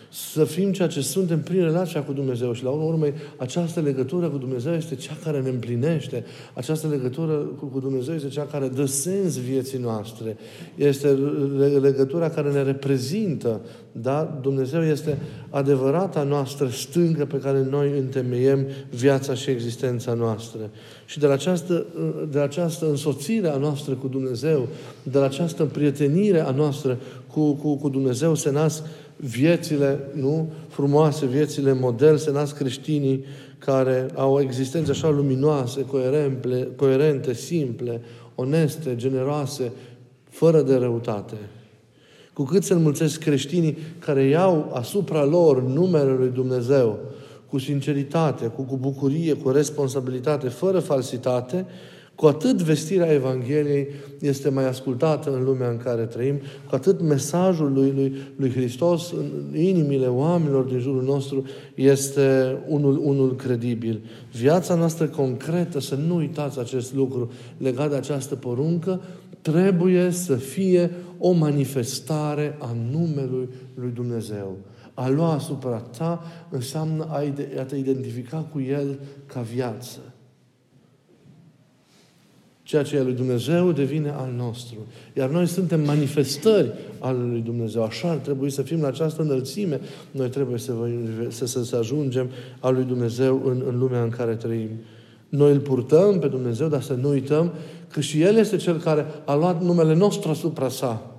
să 0.10 0.44
fim 0.44 0.72
ceea 0.72 0.88
ce 0.88 1.02
suntem 1.02 1.42
prin 1.42 1.62
relația 1.64 2.04
cu 2.04 2.14
Dumnezeu. 2.14 2.54
Și 2.54 2.64
la 2.64 2.70
urmă 2.70 2.84
urmei, 2.84 3.14
această 3.38 3.80
legătură 3.80 4.30
cu 4.30 4.38
Dumnezeu 4.38 4.74
este 4.74 4.96
cea 4.96 5.18
care 5.24 5.42
ne 5.42 5.50
împlinește. 5.50 6.26
Această 6.54 6.88
legătură 6.88 7.34
cu 7.72 7.80
Dumnezeu 7.80 8.16
este 8.16 8.28
cea 8.28 8.46
care 8.46 8.68
dă 8.68 8.86
sens 8.86 9.38
vieții 9.38 9.78
noastre. 9.78 10.38
Este 10.76 11.08
legătura 11.82 12.30
care 12.30 12.52
ne 12.52 12.64
reprezintă. 12.64 13.62
Da? 13.92 14.40
Dumnezeu 14.42 14.84
este 14.84 15.18
adevărata 15.50 16.24
noastră 16.24 16.68
stâncă 16.68 17.26
pe 17.26 17.38
care 17.38 17.68
noi 17.70 17.98
întemeiem 17.98 18.66
viața 18.90 19.34
și 19.34 19.50
existența 19.50 20.14
noastră. 20.14 20.60
Și 21.06 21.20
de 21.20 21.28
la 21.28 21.34
această, 21.34 21.86
de 22.32 22.38
la 22.38 22.44
această 22.44 22.90
însoțire 22.90 23.48
a 23.48 23.58
noastră 23.58 23.94
cu 23.94 24.08
Dumnezeu, 24.08 24.68
de 25.04 25.18
la 25.18 25.26
această 25.26 25.64
prietenire 25.66 26.40
a 26.40 26.52
noastră 26.52 26.98
cu, 27.28 27.54
cu, 27.54 27.76
cu 27.76 27.90
Dumnezeu 27.90 28.36
se 28.36 28.52
nasc 28.52 28.84
viețile, 29.20 30.00
nu? 30.14 30.52
Frumoase, 30.68 31.26
viețile 31.26 31.74
model, 31.74 32.18
se 32.18 32.32
nasc 32.32 32.56
creștinii 32.56 33.26
care 33.58 34.08
au 34.16 34.34
o 34.34 34.42
existență 34.42 34.92
așa 34.92 35.10
luminoase, 35.10 35.86
coerente, 35.86 36.68
coerente, 36.76 37.34
simple, 37.34 38.02
oneste, 38.36 38.96
generoase, 38.96 39.72
fără 40.30 40.62
de 40.62 40.76
răutate. 40.76 41.36
Cu 42.34 42.44
cât 42.44 42.64
se 42.64 42.74
înmulțesc 42.74 43.20
creștinii 43.20 43.78
care 44.00 44.24
iau 44.24 44.72
asupra 44.74 45.26
lor 45.26 45.64
numele 45.64 46.12
lui 46.12 46.30
Dumnezeu, 46.30 47.00
cu 47.50 47.58
sinceritate, 47.58 48.46
cu, 48.46 48.62
cu 48.62 48.78
bucurie, 48.78 49.34
cu 49.34 49.50
responsabilitate, 49.50 50.48
fără 50.48 50.80
falsitate, 50.80 51.66
cu 52.20 52.26
atât 52.26 52.62
vestirea 52.62 53.14
Evangheliei 53.14 53.88
este 54.20 54.50
mai 54.50 54.68
ascultată 54.68 55.34
în 55.34 55.44
lumea 55.44 55.70
în 55.70 55.78
care 55.78 56.06
trăim, 56.06 56.36
cu 56.70 56.76
atât 56.76 57.02
mesajul 57.02 57.74
lui, 57.74 57.92
lui, 57.92 58.14
lui 58.36 58.52
Hristos 58.52 59.12
în 59.12 59.58
inimile 59.60 60.08
oamenilor 60.08 60.64
din 60.64 60.80
jurul 60.80 61.04
nostru 61.04 61.46
este 61.76 62.58
unul, 62.68 63.02
unul 63.04 63.36
credibil. 63.36 64.02
Viața 64.32 64.76
noastră 64.76 65.08
concretă, 65.08 65.80
să 65.80 65.96
nu 65.96 66.16
uitați 66.16 66.60
acest 66.60 66.94
lucru 66.94 67.32
legat 67.58 67.90
de 67.90 67.96
această 67.96 68.36
poruncă, 68.36 69.02
trebuie 69.42 70.12
să 70.12 70.36
fie 70.36 70.92
o 71.18 71.32
manifestare 71.32 72.58
a 72.60 72.76
numelui 72.92 73.50
lui 73.74 73.92
Dumnezeu. 73.94 74.58
A 74.94 75.10
lua 75.10 75.34
asupra 75.34 75.78
ta 75.98 76.24
înseamnă 76.50 77.08
a 77.58 77.64
te 77.64 77.76
identifica 77.76 78.38
cu 78.52 78.62
El 78.62 79.00
ca 79.26 79.42
viață. 79.42 80.00
Ceea 82.70 82.84
ce 82.84 82.96
e 82.96 83.04
lui 83.04 83.14
Dumnezeu 83.14 83.72
devine 83.72 84.10
al 84.10 84.34
nostru. 84.38 84.78
Iar 85.14 85.30
noi 85.30 85.48
suntem 85.48 85.82
manifestări 85.82 86.72
ale 87.00 87.18
lui 87.18 87.40
Dumnezeu. 87.40 87.84
Așa 87.84 88.10
ar 88.10 88.16
trebui 88.16 88.50
să 88.50 88.62
fim 88.62 88.82
la 88.82 88.88
această 88.88 89.22
înălțime. 89.22 89.80
Noi 90.12 90.30
trebuie 90.30 90.60
să, 90.60 90.74
să, 91.28 91.46
să, 91.46 91.64
să 91.64 91.76
ajungem 91.76 92.30
al 92.60 92.74
lui 92.74 92.84
Dumnezeu 92.84 93.42
în, 93.46 93.64
în 93.68 93.80
lumea 93.80 94.04
în 94.04 94.10
care 94.10 94.36
trăim. 94.36 94.70
Noi 95.30 95.52
îl 95.52 95.60
purtăm 95.60 96.20
pe 96.20 96.28
Dumnezeu, 96.28 96.68
dar 96.68 96.82
să 96.82 96.94
nu 96.94 97.10
uităm 97.10 97.54
că 97.92 98.00
și 98.00 98.22
El 98.22 98.36
este 98.36 98.56
Cel 98.56 98.78
care 98.78 99.06
a 99.26 99.36
luat 99.36 99.64
numele 99.64 99.96
nostru 99.96 100.30
asupra 100.30 100.70
sa. 100.70 101.19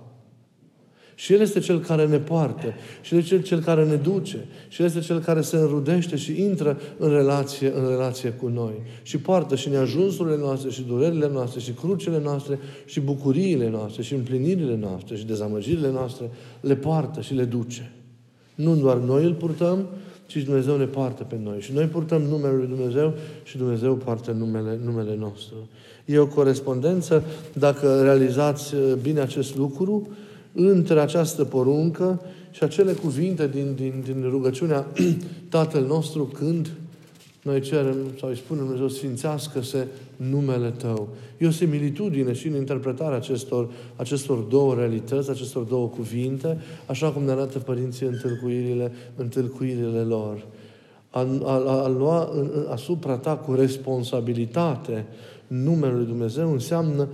Și 1.20 1.32
El 1.32 1.40
este 1.40 1.60
Cel 1.60 1.80
care 1.80 2.06
ne 2.06 2.18
poartă. 2.18 2.74
Și 3.00 3.14
El 3.14 3.20
este 3.20 3.40
Cel 3.40 3.60
care 3.60 3.84
ne 3.84 3.94
duce. 3.94 4.44
Și 4.68 4.80
El 4.80 4.86
este 4.86 5.00
Cel 5.00 5.18
care 5.18 5.40
se 5.40 5.56
înrudește 5.56 6.16
și 6.16 6.40
intră 6.40 6.78
în 6.98 7.10
relație, 7.10 7.72
în 7.74 7.88
relație 7.88 8.30
cu 8.30 8.48
noi. 8.48 8.72
Și 9.02 9.18
poartă 9.18 9.56
și 9.56 9.68
neajunsurile 9.68 10.36
noastre, 10.36 10.70
și 10.70 10.82
durerile 10.82 11.28
noastre, 11.32 11.60
și 11.60 11.72
crucele 11.72 12.20
noastre, 12.22 12.58
și 12.84 13.00
bucuriile 13.00 13.70
noastre, 13.70 14.02
și 14.02 14.14
împlinirile 14.14 14.76
noastre, 14.76 15.16
și 15.16 15.26
dezamăgirile 15.26 15.90
noastre, 15.90 16.30
le 16.60 16.76
poartă 16.76 17.20
și 17.20 17.34
le 17.34 17.44
duce. 17.44 17.92
Nu 18.54 18.76
doar 18.76 18.96
noi 18.96 19.24
îl 19.24 19.34
purtăm, 19.34 19.86
ci 20.26 20.36
Dumnezeu 20.36 20.76
ne 20.76 20.84
poartă 20.84 21.22
pe 21.22 21.38
noi. 21.42 21.60
Și 21.60 21.72
noi 21.72 21.84
purtăm 21.84 22.22
numele 22.22 22.54
Lui 22.54 22.66
Dumnezeu 22.66 23.14
și 23.42 23.56
Dumnezeu 23.56 23.94
poartă 23.94 24.30
numele, 24.30 24.78
numele 24.84 25.16
nostru. 25.16 25.56
E 26.04 26.18
o 26.18 26.26
corespondență, 26.26 27.24
dacă 27.52 28.02
realizați 28.02 28.74
bine 29.02 29.20
acest 29.20 29.56
lucru, 29.56 30.08
între 30.52 31.00
această 31.00 31.44
poruncă 31.44 32.20
și 32.50 32.62
acele 32.62 32.92
cuvinte 32.92 33.48
din, 33.48 33.74
din, 33.76 34.02
din 34.04 34.26
rugăciunea 34.30 34.86
Tatăl 35.48 35.84
nostru 35.86 36.24
când 36.24 36.70
noi 37.42 37.60
cerem 37.60 37.96
sau 38.18 38.28
îi 38.28 38.36
spunem 38.36 38.62
Dumnezeu, 38.64 38.88
sfințească-se 38.88 39.86
numele 40.16 40.70
Tău. 40.70 41.08
E 41.38 41.46
o 41.46 41.50
similitudine 41.50 42.32
și 42.32 42.46
în 42.46 42.54
interpretarea 42.54 43.16
acestor, 43.16 43.68
acestor 43.96 44.38
două 44.38 44.74
realități, 44.74 45.30
acestor 45.30 45.62
două 45.62 45.86
cuvinte, 45.86 46.58
așa 46.86 47.10
cum 47.10 47.22
ne 47.22 47.30
arată 47.30 47.58
părinții 47.58 48.06
întâlcuirile, 48.06 48.92
întâlcuirile 49.16 50.00
lor. 50.00 50.46
A, 51.10 51.26
a, 51.42 51.52
a, 51.52 51.82
a 51.82 51.88
lua 51.88 52.32
asupra 52.70 53.16
ta 53.16 53.36
cu 53.36 53.52
responsabilitate 53.52 55.06
numele 55.46 55.92
Lui 55.92 56.06
Dumnezeu 56.06 56.52
înseamnă 56.52 57.08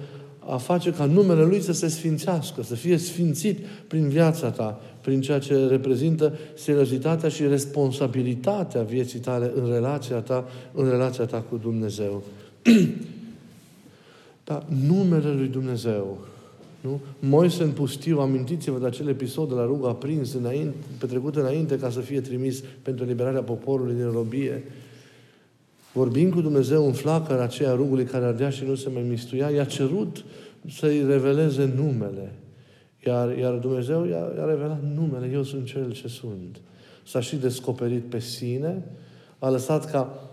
a 0.49 0.57
face 0.57 0.93
ca 0.93 1.05
numele 1.05 1.45
Lui 1.45 1.61
să 1.61 1.73
se 1.73 1.89
sfințească, 1.89 2.63
să 2.63 2.75
fie 2.75 2.97
sfințit 2.97 3.59
prin 3.89 4.09
viața 4.09 4.51
ta, 4.51 4.81
prin 5.01 5.21
ceea 5.21 5.39
ce 5.39 5.67
reprezintă 5.67 6.39
seriozitatea 6.55 7.29
și 7.29 7.47
responsabilitatea 7.47 8.83
vieții 8.83 9.19
tale 9.19 9.53
în 9.55 9.71
relația 9.73 10.17
ta, 10.17 10.49
în 10.75 10.89
relația 10.89 11.25
ta 11.25 11.45
cu 11.49 11.57
Dumnezeu. 11.57 12.23
Dar 14.45 14.65
numele 14.87 15.33
Lui 15.33 15.49
Dumnezeu, 15.49 16.19
nu? 16.81 17.01
Moise 17.19 17.63
în 17.63 17.71
pustiu, 17.71 18.21
amintiți-vă 18.21 18.79
de 18.79 18.87
acel 18.87 19.09
episod 19.09 19.49
de 19.49 19.55
la 19.55 19.65
rugă 19.65 19.89
aprins 19.89 20.35
înainte, 20.35 20.75
petrecut 20.99 21.37
înainte 21.37 21.79
ca 21.79 21.91
să 21.91 22.01
fie 22.01 22.21
trimis 22.21 22.63
pentru 22.83 23.05
liberarea 23.05 23.41
poporului 23.43 23.95
din 23.95 24.11
robie. 24.13 24.63
Vorbind 25.97 26.33
cu 26.33 26.41
Dumnezeu 26.41 26.87
în 26.87 26.93
flacăra 26.93 27.43
aceea 27.43 27.73
rugului 27.73 28.05
care 28.05 28.25
ardea 28.25 28.51
și 28.51 28.65
nu 28.65 28.75
se 28.75 28.89
mai 28.89 29.03
mistuia, 29.03 29.51
i-a 29.51 29.65
cerut 29.65 30.25
să-i 30.71 31.07
reveleze 31.07 31.73
numele. 31.77 32.33
Iar, 33.07 33.39
iar 33.39 33.55
Dumnezeu 33.55 34.05
i-a, 34.05 34.33
i-a 34.37 34.45
revelat 34.45 34.83
numele. 34.95 35.31
Eu 35.33 35.43
sunt 35.43 35.67
Cel 35.67 35.93
ce 35.93 36.09
sunt. 36.09 36.61
S-a 37.07 37.21
și 37.21 37.37
descoperit 37.37 38.05
pe 38.05 38.19
sine, 38.19 38.85
a 39.39 39.49
lăsat 39.49 39.91
ca 39.91 40.31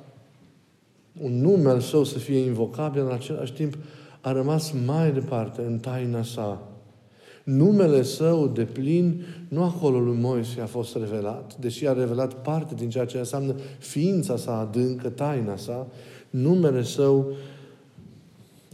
un 1.22 1.41
nume 1.41 1.70
al 1.70 1.79
său 1.79 2.03
să 2.03 2.20
fie 2.20 2.38
invocabil, 2.38 3.01
în 3.01 3.12
același 3.12 3.53
timp 3.53 3.77
a 4.22 4.32
rămas 4.32 4.74
mai 4.86 5.12
departe 5.12 5.62
în 5.62 5.79
taina 5.79 6.24
sa. 6.24 6.67
Numele 7.43 8.03
său 8.03 8.47
de 8.47 8.63
plin, 8.63 9.25
nu 9.47 9.63
acolo 9.63 10.00
lui 10.00 10.17
Moise 10.19 10.62
a 10.62 10.65
fost 10.65 10.95
revelat, 10.95 11.57
deși 11.59 11.88
a 11.88 11.93
revelat 11.93 12.41
parte 12.41 12.75
din 12.75 12.89
ceea 12.89 13.05
ce 13.05 13.17
înseamnă 13.17 13.55
ființa 13.79 14.38
sa 14.38 14.59
adâncă, 14.59 15.09
taina 15.09 15.55
sa, 15.55 15.88
numele 16.29 16.83
său 16.83 17.31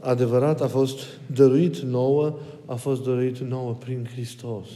adevărat 0.02 0.62
a 0.62 0.68
fost 0.68 1.00
dăruit 1.36 1.78
nouă, 1.78 2.40
a 2.66 2.76
fost 2.76 3.04
dăruit 3.04 3.38
nouă 3.38 3.74
prin 3.74 4.08
Hristos. 4.14 4.68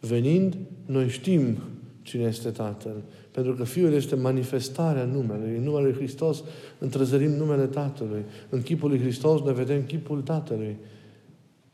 Venind, 0.00 0.56
noi 0.86 1.08
știm 1.08 1.58
cine 2.02 2.22
este 2.22 2.50
Tatăl. 2.50 3.02
Pentru 3.30 3.54
că 3.54 3.64
Fiul 3.64 3.92
este 3.92 4.14
manifestarea 4.14 5.04
numelui. 5.04 5.56
În 5.56 5.62
numele 5.62 5.84
Lui 5.86 5.96
Hristos 5.96 6.42
întrezărim 6.78 7.30
numele 7.30 7.66
Tatălui. 7.66 8.24
În 8.48 8.62
chipul 8.62 8.88
Lui 8.88 9.00
Hristos 9.00 9.40
ne 9.40 9.52
vedem 9.52 9.82
chipul 9.82 10.20
Tatălui. 10.20 10.76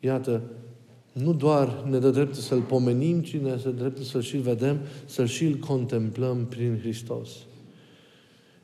Iată, 0.01 0.43
nu 1.13 1.33
doar 1.33 1.85
ne 1.91 1.99
dă 1.99 2.11
dreptul 2.11 2.43
să-L 2.43 2.61
pomenim, 2.61 3.21
ci 3.21 3.37
ne 3.37 3.55
dă 3.65 3.71
dreptul 3.71 4.05
să-L 4.05 4.23
și 4.23 4.37
vedem, 4.37 4.79
să-L 5.05 5.27
și-L 5.27 5.55
contemplăm 5.55 6.47
prin 6.47 6.79
Hristos. 6.81 7.31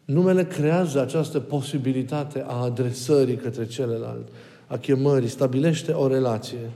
Numele 0.05 0.45
creează 0.45 1.01
această 1.01 1.41
posibilitate 1.41 2.45
a 2.47 2.55
adresării 2.55 3.37
către 3.37 3.67
celălalt, 3.67 4.29
a 4.67 4.77
chemării, 4.77 5.29
stabilește 5.29 5.93
o 5.93 6.07
relație. 6.07 6.71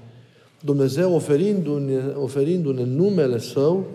Dumnezeu, 0.60 1.14
oferindu-ne, 1.14 1.98
oferindu-ne 2.14 2.84
numele 2.84 3.38
Său, 3.38 3.86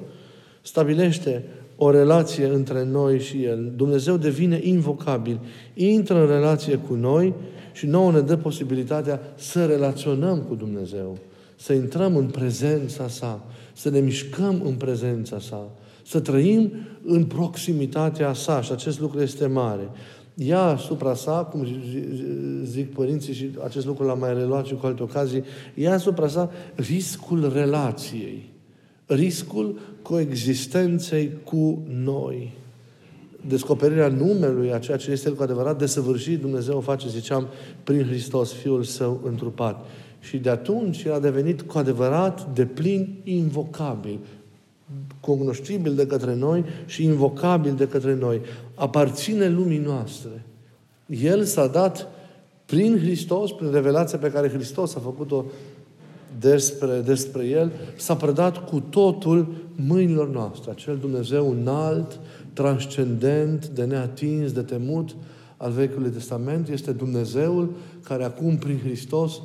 stabilește 0.61 1.45
o 1.75 1.91
relație 1.91 2.45
între 2.45 2.83
noi 2.83 3.19
și 3.19 3.43
El. 3.43 3.71
Dumnezeu 3.75 4.17
devine 4.17 4.59
invocabil, 4.63 5.39
intră 5.73 6.19
în 6.19 6.27
relație 6.27 6.75
cu 6.75 6.93
noi 6.93 7.33
și 7.71 7.85
nouă 7.85 8.11
ne 8.11 8.19
dă 8.19 8.37
posibilitatea 8.37 9.21
să 9.35 9.65
relaționăm 9.65 10.39
cu 10.39 10.55
Dumnezeu, 10.55 11.17
să 11.55 11.73
intrăm 11.73 12.15
în 12.15 12.25
prezența 12.25 13.07
Sa, 13.07 13.43
să 13.73 13.89
ne 13.89 13.99
mișcăm 13.99 14.61
în 14.65 14.73
prezența 14.73 15.39
Sa, 15.39 15.69
Să 16.05 16.19
trăim 16.19 16.71
în 17.05 17.23
proximitatea 17.23 18.33
sa. 18.33 18.61
Și 18.61 18.71
acest 18.71 18.99
lucru 18.99 19.21
este 19.21 19.47
mare. 19.47 19.89
Ia 20.33 20.61
asupra 20.61 21.13
sa, 21.13 21.31
cum 21.31 21.67
zic 22.63 22.93
părinții 22.93 23.33
și 23.33 23.49
acest 23.63 23.85
lucru 23.85 24.05
l-am 24.05 24.19
mai 24.19 24.33
reluat 24.33 24.65
și 24.65 24.73
cu 24.73 24.85
alte 24.85 25.03
ocazii, 25.03 25.43
ia 25.73 25.93
asupra 25.93 26.27
sa 26.27 26.51
riscul 26.75 27.51
relației, 27.53 28.49
riscul 29.05 29.79
coexistenței 30.05 31.31
cu 31.43 31.83
noi 31.87 32.53
descoperirea 33.47 34.07
numelui, 34.07 34.73
a 34.73 34.79
ceea 34.79 34.97
ce 34.97 35.11
este 35.11 35.27
El 35.27 35.35
cu 35.35 35.43
adevărat 35.43 35.77
desăvârșit, 35.77 36.39
Dumnezeu 36.39 36.77
o 36.77 36.81
face, 36.81 37.09
ziceam, 37.09 37.47
prin 37.83 38.05
Hristos, 38.05 38.53
Fiul 38.53 38.83
Său 38.83 39.19
întrupat. 39.23 39.85
Și 40.19 40.37
de 40.37 40.49
atunci 40.49 41.03
El 41.03 41.13
a 41.13 41.19
devenit 41.19 41.61
cu 41.61 41.77
adevărat 41.77 42.53
de 42.53 42.65
plin 42.65 43.15
invocabil, 43.23 44.19
cognoscibil 45.19 45.95
de 45.95 46.07
către 46.07 46.35
noi 46.35 46.65
și 46.85 47.03
invocabil 47.03 47.73
de 47.73 47.87
către 47.87 48.15
noi. 48.15 48.41
Aparține 48.75 49.49
lumii 49.49 49.77
noastre. 49.77 50.45
El 51.05 51.43
s-a 51.43 51.67
dat 51.67 52.07
prin 52.65 52.97
Hristos, 52.99 53.51
prin 53.51 53.71
revelația 53.71 54.17
pe 54.17 54.31
care 54.31 54.49
Hristos 54.49 54.95
a 54.95 54.99
făcut-o 54.99 55.45
despre, 56.39 57.01
despre 57.05 57.45
El, 57.45 57.71
s-a 57.95 58.15
predat 58.15 58.69
cu 58.69 58.79
totul 58.79 59.47
mâinilor 59.75 60.29
noastre. 60.29 60.71
Acel 60.71 60.97
Dumnezeu 60.97 61.51
înalt, 61.51 62.19
transcendent, 62.53 63.67
de 63.67 63.83
neatins, 63.83 64.51
de 64.51 64.61
temut 64.61 65.15
al 65.57 65.71
Vechiului 65.71 66.09
Testament 66.09 66.67
este 66.69 66.91
Dumnezeul 66.91 67.69
care 68.03 68.23
acum 68.23 68.57
prin 68.57 68.79
Hristos 68.83 69.41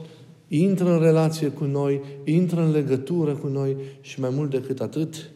intră 0.49 0.92
în 0.92 1.00
relație 1.00 1.49
cu 1.49 1.64
noi, 1.64 2.00
intră 2.25 2.60
în 2.60 2.70
legătură 2.70 3.32
cu 3.32 3.46
noi 3.46 3.76
și 4.00 4.20
mai 4.20 4.30
mult 4.32 4.50
decât 4.50 4.80
atât, 4.80 5.30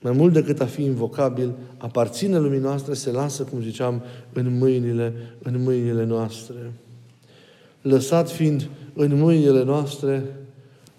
mai 0.00 0.12
mult 0.12 0.32
decât 0.32 0.60
a 0.60 0.66
fi 0.66 0.82
invocabil, 0.82 1.52
aparține 1.76 2.38
lumii 2.38 2.58
noastre, 2.58 2.94
se 2.94 3.10
lasă, 3.10 3.42
cum 3.42 3.62
ziceam, 3.62 4.02
în 4.32 4.58
mâinile, 4.58 5.14
în 5.42 5.62
mâinile 5.62 6.04
noastre. 6.04 6.72
Lăsat 7.82 8.30
fiind 8.30 8.68
în 8.94 9.18
mâinile 9.18 9.64
noastre, 9.64 10.36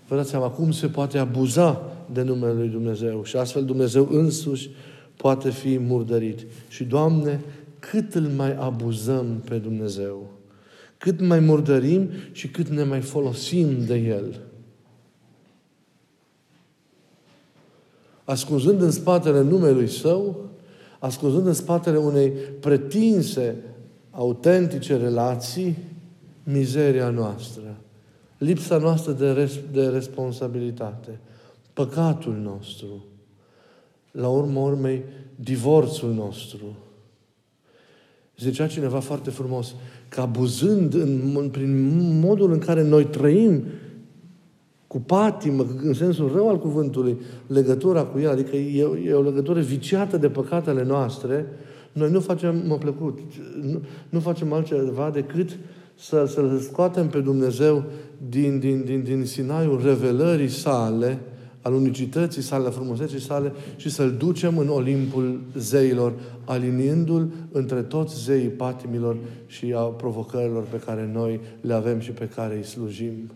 vă 0.07 0.15
dați 0.15 0.29
seama 0.29 0.49
cum 0.49 0.71
se 0.71 0.87
poate 0.87 1.17
abuza 1.17 1.90
de 2.13 2.21
numele 2.21 2.53
Lui 2.53 2.67
Dumnezeu. 2.67 3.23
Și 3.23 3.35
astfel 3.35 3.65
Dumnezeu 3.65 4.07
însuși 4.11 4.69
poate 5.15 5.49
fi 5.49 5.77
murdărit. 5.77 6.39
Și, 6.67 6.83
Doamne, 6.83 7.39
cât 7.79 8.15
îl 8.15 8.27
mai 8.35 8.55
abuzăm 8.55 9.41
pe 9.45 9.57
Dumnezeu, 9.57 10.31
cât 10.97 11.21
mai 11.21 11.39
murdărim 11.39 12.09
și 12.31 12.47
cât 12.47 12.67
ne 12.67 12.83
mai 12.83 13.01
folosim 13.01 13.85
de 13.85 13.95
El. 13.95 14.39
Ascunzând 18.23 18.81
în 18.81 18.91
spatele 18.91 19.41
numelui 19.41 19.87
Său, 19.87 20.49
ascunzând 20.99 21.45
în 21.45 21.53
spatele 21.53 21.97
unei 21.97 22.29
pretinse, 22.59 23.55
autentice 24.11 24.97
relații, 24.97 25.77
mizeria 26.43 27.09
noastră, 27.09 27.77
lipsa 28.37 28.77
noastră 28.77 29.11
de, 29.11 29.31
res- 29.31 29.59
de 29.71 29.87
responsabilitate, 29.87 31.19
păcatul 31.73 32.33
nostru, 32.33 33.05
la 34.11 34.29
urma 34.29 34.61
urmei, 34.61 35.03
divorțul 35.35 36.13
nostru. 36.13 36.77
Zicea 38.37 38.67
cineva 38.67 38.99
foarte 38.99 39.29
frumos 39.29 39.75
că 40.09 40.21
abuzând 40.21 40.93
în, 40.93 41.49
prin 41.51 42.19
modul 42.19 42.51
în 42.51 42.59
care 42.59 42.83
noi 42.83 43.05
trăim 43.05 43.63
cu 44.87 44.99
patimă, 44.99 45.65
în 45.83 45.93
sensul 45.93 46.31
rău 46.33 46.49
al 46.49 46.59
cuvântului, 46.59 47.17
legătura 47.47 48.03
cu 48.03 48.19
El, 48.19 48.29
adică 48.29 48.55
e, 48.55 48.89
e 49.05 49.13
o 49.13 49.21
legătură 49.21 49.59
viciată 49.59 50.17
de 50.17 50.29
păcatele 50.29 50.83
noastre, 50.83 51.45
noi 51.91 52.11
nu 52.11 52.19
facem, 52.19 52.63
mă 52.67 52.77
plăcut, 52.77 53.19
nu, 53.61 53.81
nu 54.09 54.19
facem 54.19 54.53
altceva 54.53 55.09
decât 55.09 55.49
să, 55.95 56.25
să-L 56.25 56.59
scoatem 56.59 57.07
pe 57.07 57.19
Dumnezeu 57.19 57.83
din, 58.29 58.59
din, 58.59 58.83
din, 58.83 59.03
din 59.03 59.25
Sinaiul 59.25 59.81
revelării 59.83 60.49
sale, 60.49 61.19
al 61.61 61.73
unicității 61.73 62.41
sale, 62.41 62.67
a 62.67 62.71
frumuseții 62.71 63.21
sale 63.21 63.53
și 63.75 63.89
să-L 63.89 64.15
ducem 64.17 64.57
în 64.57 64.67
Olimpul 64.67 65.41
zeilor, 65.57 66.13
aliniindu-L 66.45 67.31
între 67.51 67.81
toți 67.81 68.23
zeii 68.23 68.47
patimilor 68.47 69.17
și 69.45 69.73
a 69.75 69.81
provocărilor 69.81 70.63
pe 70.63 70.79
care 70.85 71.09
noi 71.13 71.39
le 71.61 71.73
avem 71.73 71.99
și 71.99 72.11
pe 72.11 72.29
care 72.35 72.55
îi 72.55 72.63
slujim. 72.63 73.31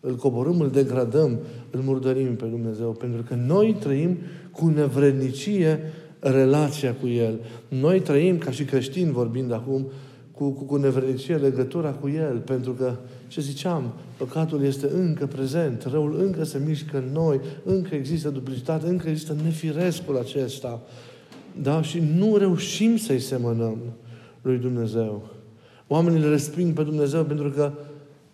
Îl 0.00 0.16
coborâm, 0.16 0.60
îl 0.60 0.70
degradăm, 0.70 1.38
îl 1.70 1.80
murdărim 1.80 2.36
pe 2.36 2.44
Dumnezeu, 2.44 2.90
pentru 2.90 3.22
că 3.22 3.34
noi 3.34 3.76
trăim 3.80 4.16
cu 4.50 4.66
nevrednicie 4.68 5.80
relația 6.20 6.94
cu 7.00 7.08
El. 7.08 7.40
Noi 7.68 8.00
trăim, 8.00 8.38
ca 8.38 8.50
și 8.50 8.64
creștini 8.64 9.12
vorbind 9.12 9.52
acum, 9.52 9.86
cu, 10.32 10.50
cu, 10.50 10.64
cu 10.64 10.76
nevrednicie 10.76 11.36
legătura 11.36 11.90
cu 11.90 12.08
El, 12.08 12.38
pentru 12.38 12.72
că 12.72 12.94
ce 13.32 13.40
ziceam, 13.40 13.92
păcatul 14.16 14.64
este 14.64 14.88
încă 14.94 15.26
prezent, 15.26 15.86
răul 15.90 16.20
încă 16.20 16.44
se 16.44 16.62
mișcă 16.66 16.96
în 16.96 17.12
noi, 17.12 17.40
încă 17.64 17.94
există 17.94 18.28
duplicitate, 18.28 18.86
încă 18.86 19.08
există 19.08 19.36
nefirescul 19.42 20.18
acesta. 20.18 20.80
Da? 21.62 21.82
Și 21.82 22.02
nu 22.16 22.36
reușim 22.36 22.96
să-i 22.96 23.18
semănăm 23.18 23.78
lui 24.42 24.58
Dumnezeu. 24.58 25.28
Oamenii 25.86 26.20
le 26.20 26.28
resping 26.28 26.74
pe 26.74 26.82
Dumnezeu 26.82 27.24
pentru 27.24 27.50
că 27.50 27.72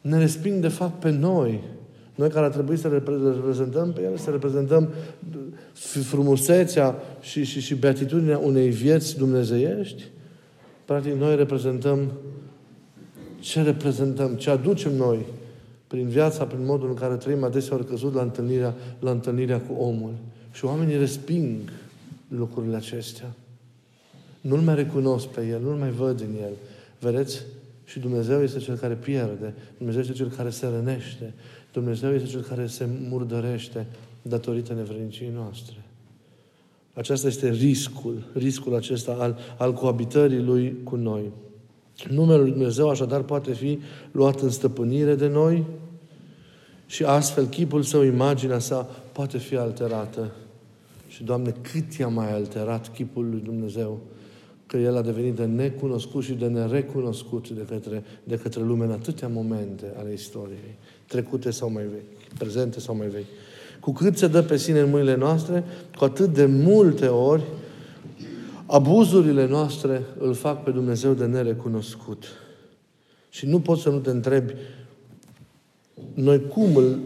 ne 0.01 0.19
resping 0.19 0.61
de 0.61 0.69
fapt 0.69 1.01
pe 1.01 1.11
noi. 1.11 1.63
Noi 2.15 2.29
care 2.29 2.45
ar 2.45 2.53
trebui 2.53 2.77
să 2.77 2.89
reprezentăm 2.89 3.93
pe 3.93 4.03
El, 4.03 4.17
să 4.17 4.31
reprezentăm 4.31 4.89
frumusețea 6.03 6.95
și, 7.21 7.45
și, 7.45 7.61
și 7.61 7.75
beatitudinea 7.75 8.39
unei 8.39 8.69
vieți 8.69 9.17
dumnezeiești, 9.17 10.05
practic 10.85 11.13
noi 11.13 11.37
reprezentăm 11.37 12.13
ce 13.41 13.63
reprezentăm, 13.63 14.35
ce 14.35 14.51
aducem 14.51 14.95
noi 14.95 15.27
prin 15.87 16.09
viața, 16.09 16.45
prin 16.45 16.65
modul 16.65 16.89
în 16.89 16.95
care 16.95 17.15
trăim, 17.15 17.45
adesea 17.45 17.77
ori 17.77 17.87
căzut 17.87 18.15
la 18.15 18.23
întâlnirea, 18.23 18.75
la 18.99 19.11
întâlnirea 19.11 19.61
cu 19.61 19.83
omul. 19.83 20.13
Și 20.53 20.65
oamenii 20.65 20.97
resping 20.99 21.59
lucrurile 22.29 22.77
acestea. 22.77 23.33
Nu-L 24.41 24.61
mai 24.61 24.75
recunosc 24.75 25.27
pe 25.27 25.47
El, 25.47 25.61
nu-L 25.61 25.77
mai 25.77 25.91
văd 25.91 26.21
în 26.21 26.43
El. 26.43 26.53
Vedeți? 27.01 27.43
Și 27.85 27.99
Dumnezeu 27.99 28.43
este 28.43 28.59
Cel 28.59 28.77
care 28.77 28.95
pierde. 28.95 29.55
Dumnezeu 29.77 30.01
este 30.01 30.13
Cel 30.13 30.31
care 30.37 30.51
se 30.51 30.67
rănește. 30.67 31.33
Dumnezeu 31.73 32.15
este 32.15 32.29
Cel 32.29 32.41
care 32.43 32.67
se 32.67 32.89
murdărește 33.09 33.87
datorită 34.23 34.73
nevredniciei 34.73 35.31
noastre. 35.35 35.77
Aceasta 36.93 37.27
este 37.27 37.51
riscul, 37.51 38.23
riscul 38.33 38.75
acesta 38.75 39.13
al, 39.13 39.39
al 39.59 39.73
coabitării 39.73 40.43
Lui 40.43 40.77
cu 40.85 40.97
noi. 40.97 41.23
Numele 42.07 42.41
Lui 42.41 42.51
Dumnezeu 42.51 42.89
așadar 42.89 43.23
poate 43.23 43.53
fi 43.53 43.79
luat 44.13 44.41
în 44.41 44.51
stăpânire 44.51 45.15
de 45.15 45.29
noi 45.29 45.65
și 46.87 47.05
astfel 47.05 47.47
chipul 47.47 47.83
său, 47.83 48.03
imaginea 48.03 48.59
sa 48.59 48.89
poate 49.13 49.39
fi 49.39 49.57
alterată. 49.57 50.33
Și, 51.09 51.25
Doamne, 51.25 51.55
cât 51.73 51.93
i-a 51.93 52.09
mai 52.09 52.33
alterat 52.33 52.93
chipul 52.95 53.29
lui 53.31 53.41
Dumnezeu, 53.45 54.01
că 54.67 54.77
El 54.77 54.97
a 54.97 55.03
devenit 55.03 55.35
de 55.35 55.45
necunoscut 55.45 56.23
și 56.23 56.33
de 56.33 56.47
nerecunoscut 56.47 57.49
de 57.49 57.65
către, 57.69 58.05
de 58.25 58.37
către 58.37 58.63
lume 58.63 58.85
în 58.85 58.91
atâtea 58.91 59.29
momente 59.29 59.95
ale 59.99 60.13
istoriei, 60.13 60.79
trecute 61.07 61.51
sau 61.51 61.71
mai 61.71 61.85
vechi, 61.85 62.39
prezente 62.39 62.81
sau 62.81 62.97
mai 62.97 63.07
vechi. 63.07 63.27
Cu 63.81 63.93
cât 63.93 64.17
se 64.17 64.27
dă 64.27 64.43
pe 64.43 64.57
sine 64.57 64.81
în 64.81 64.91
mâinile 64.91 65.17
noastre, 65.17 65.65
cu 65.97 66.05
atât 66.05 66.35
de 66.35 66.47
multe 66.47 67.07
ori 67.07 67.43
Abuzurile 68.71 69.47
noastre 69.47 70.03
îl 70.19 70.35
fac 70.35 70.63
pe 70.63 70.71
Dumnezeu 70.71 71.13
de 71.13 71.27
nerecunoscut. 71.27 72.25
Și 73.29 73.47
nu 73.47 73.61
poți 73.61 73.83
să 73.83 73.91
nu 73.91 73.99
te 73.99 74.11
întrebi 74.11 74.55
noi 76.15 76.47
cum 76.47 76.77
îl 76.77 76.99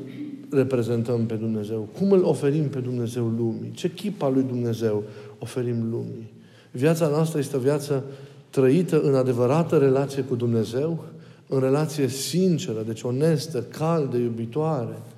reprezentăm 0.51 1.27
pe 1.27 1.35
Dumnezeu? 1.35 1.89
Cum 1.99 2.13
îl 2.13 2.25
oferim 2.25 2.69
pe 2.69 2.79
Dumnezeu 2.79 3.25
lumii? 3.25 3.71
Ce 3.71 3.93
chip 3.93 4.23
al 4.23 4.33
lui 4.33 4.43
Dumnezeu 4.43 5.03
oferim 5.39 5.91
lumii? 5.91 6.33
Viața 6.71 7.09
noastră 7.09 7.39
este 7.39 7.57
o 7.57 7.61
viață 7.61 8.05
trăită 8.51 9.01
în 9.01 9.15
adevărată 9.15 9.79
relație 9.79 10.23
cu 10.23 10.35
Dumnezeu, 10.35 11.05
în 11.49 11.61
relație 11.61 12.09
sinceră, 12.09 12.83
deci 12.87 13.03
onestă, 13.03 13.63
caldă, 13.63 14.17
iubitoare– 14.17 14.97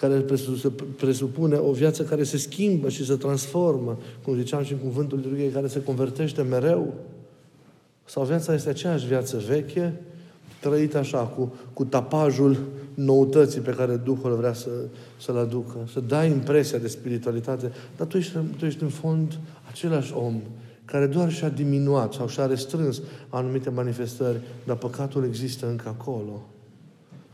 care 0.00 0.24
presupune 0.96 1.56
o 1.56 1.72
viață 1.72 2.02
care 2.02 2.22
se 2.22 2.36
schimbă 2.36 2.88
și 2.88 3.04
se 3.04 3.14
transformă, 3.14 3.98
cum 4.22 4.34
ziceam 4.34 4.62
și 4.62 4.72
în 4.72 4.78
cuvântul 4.78 5.20
lui 5.30 5.48
care 5.48 5.66
se 5.66 5.82
convertește 5.82 6.42
mereu? 6.42 6.94
Sau 8.04 8.24
viața 8.24 8.54
este 8.54 8.68
aceeași 8.68 9.06
viață 9.06 9.42
veche, 9.48 10.00
trăită 10.60 10.98
așa, 10.98 11.18
cu, 11.18 11.54
cu 11.72 11.84
tapajul 11.84 12.58
noutății 12.94 13.60
pe 13.60 13.70
care 13.70 13.96
Duhul 13.96 14.34
vrea 14.34 14.52
să, 14.52 14.70
să-l 15.20 15.36
aducă, 15.36 15.76
să 15.92 16.00
dai 16.00 16.30
impresia 16.30 16.78
de 16.78 16.88
spiritualitate, 16.88 17.72
dar 17.96 18.06
tu 18.06 18.16
ești, 18.16 18.36
tu 18.58 18.64
ești 18.64 18.82
în 18.82 18.88
fond 18.88 19.38
același 19.70 20.14
om 20.14 20.40
care 20.84 21.06
doar 21.06 21.32
și-a 21.32 21.48
diminuat 21.48 22.12
sau 22.12 22.28
și-a 22.28 22.46
restrâns 22.46 23.00
anumite 23.28 23.70
manifestări, 23.70 24.40
dar 24.66 24.76
păcatul 24.76 25.24
există 25.24 25.68
încă 25.68 25.88
acolo. 25.88 26.42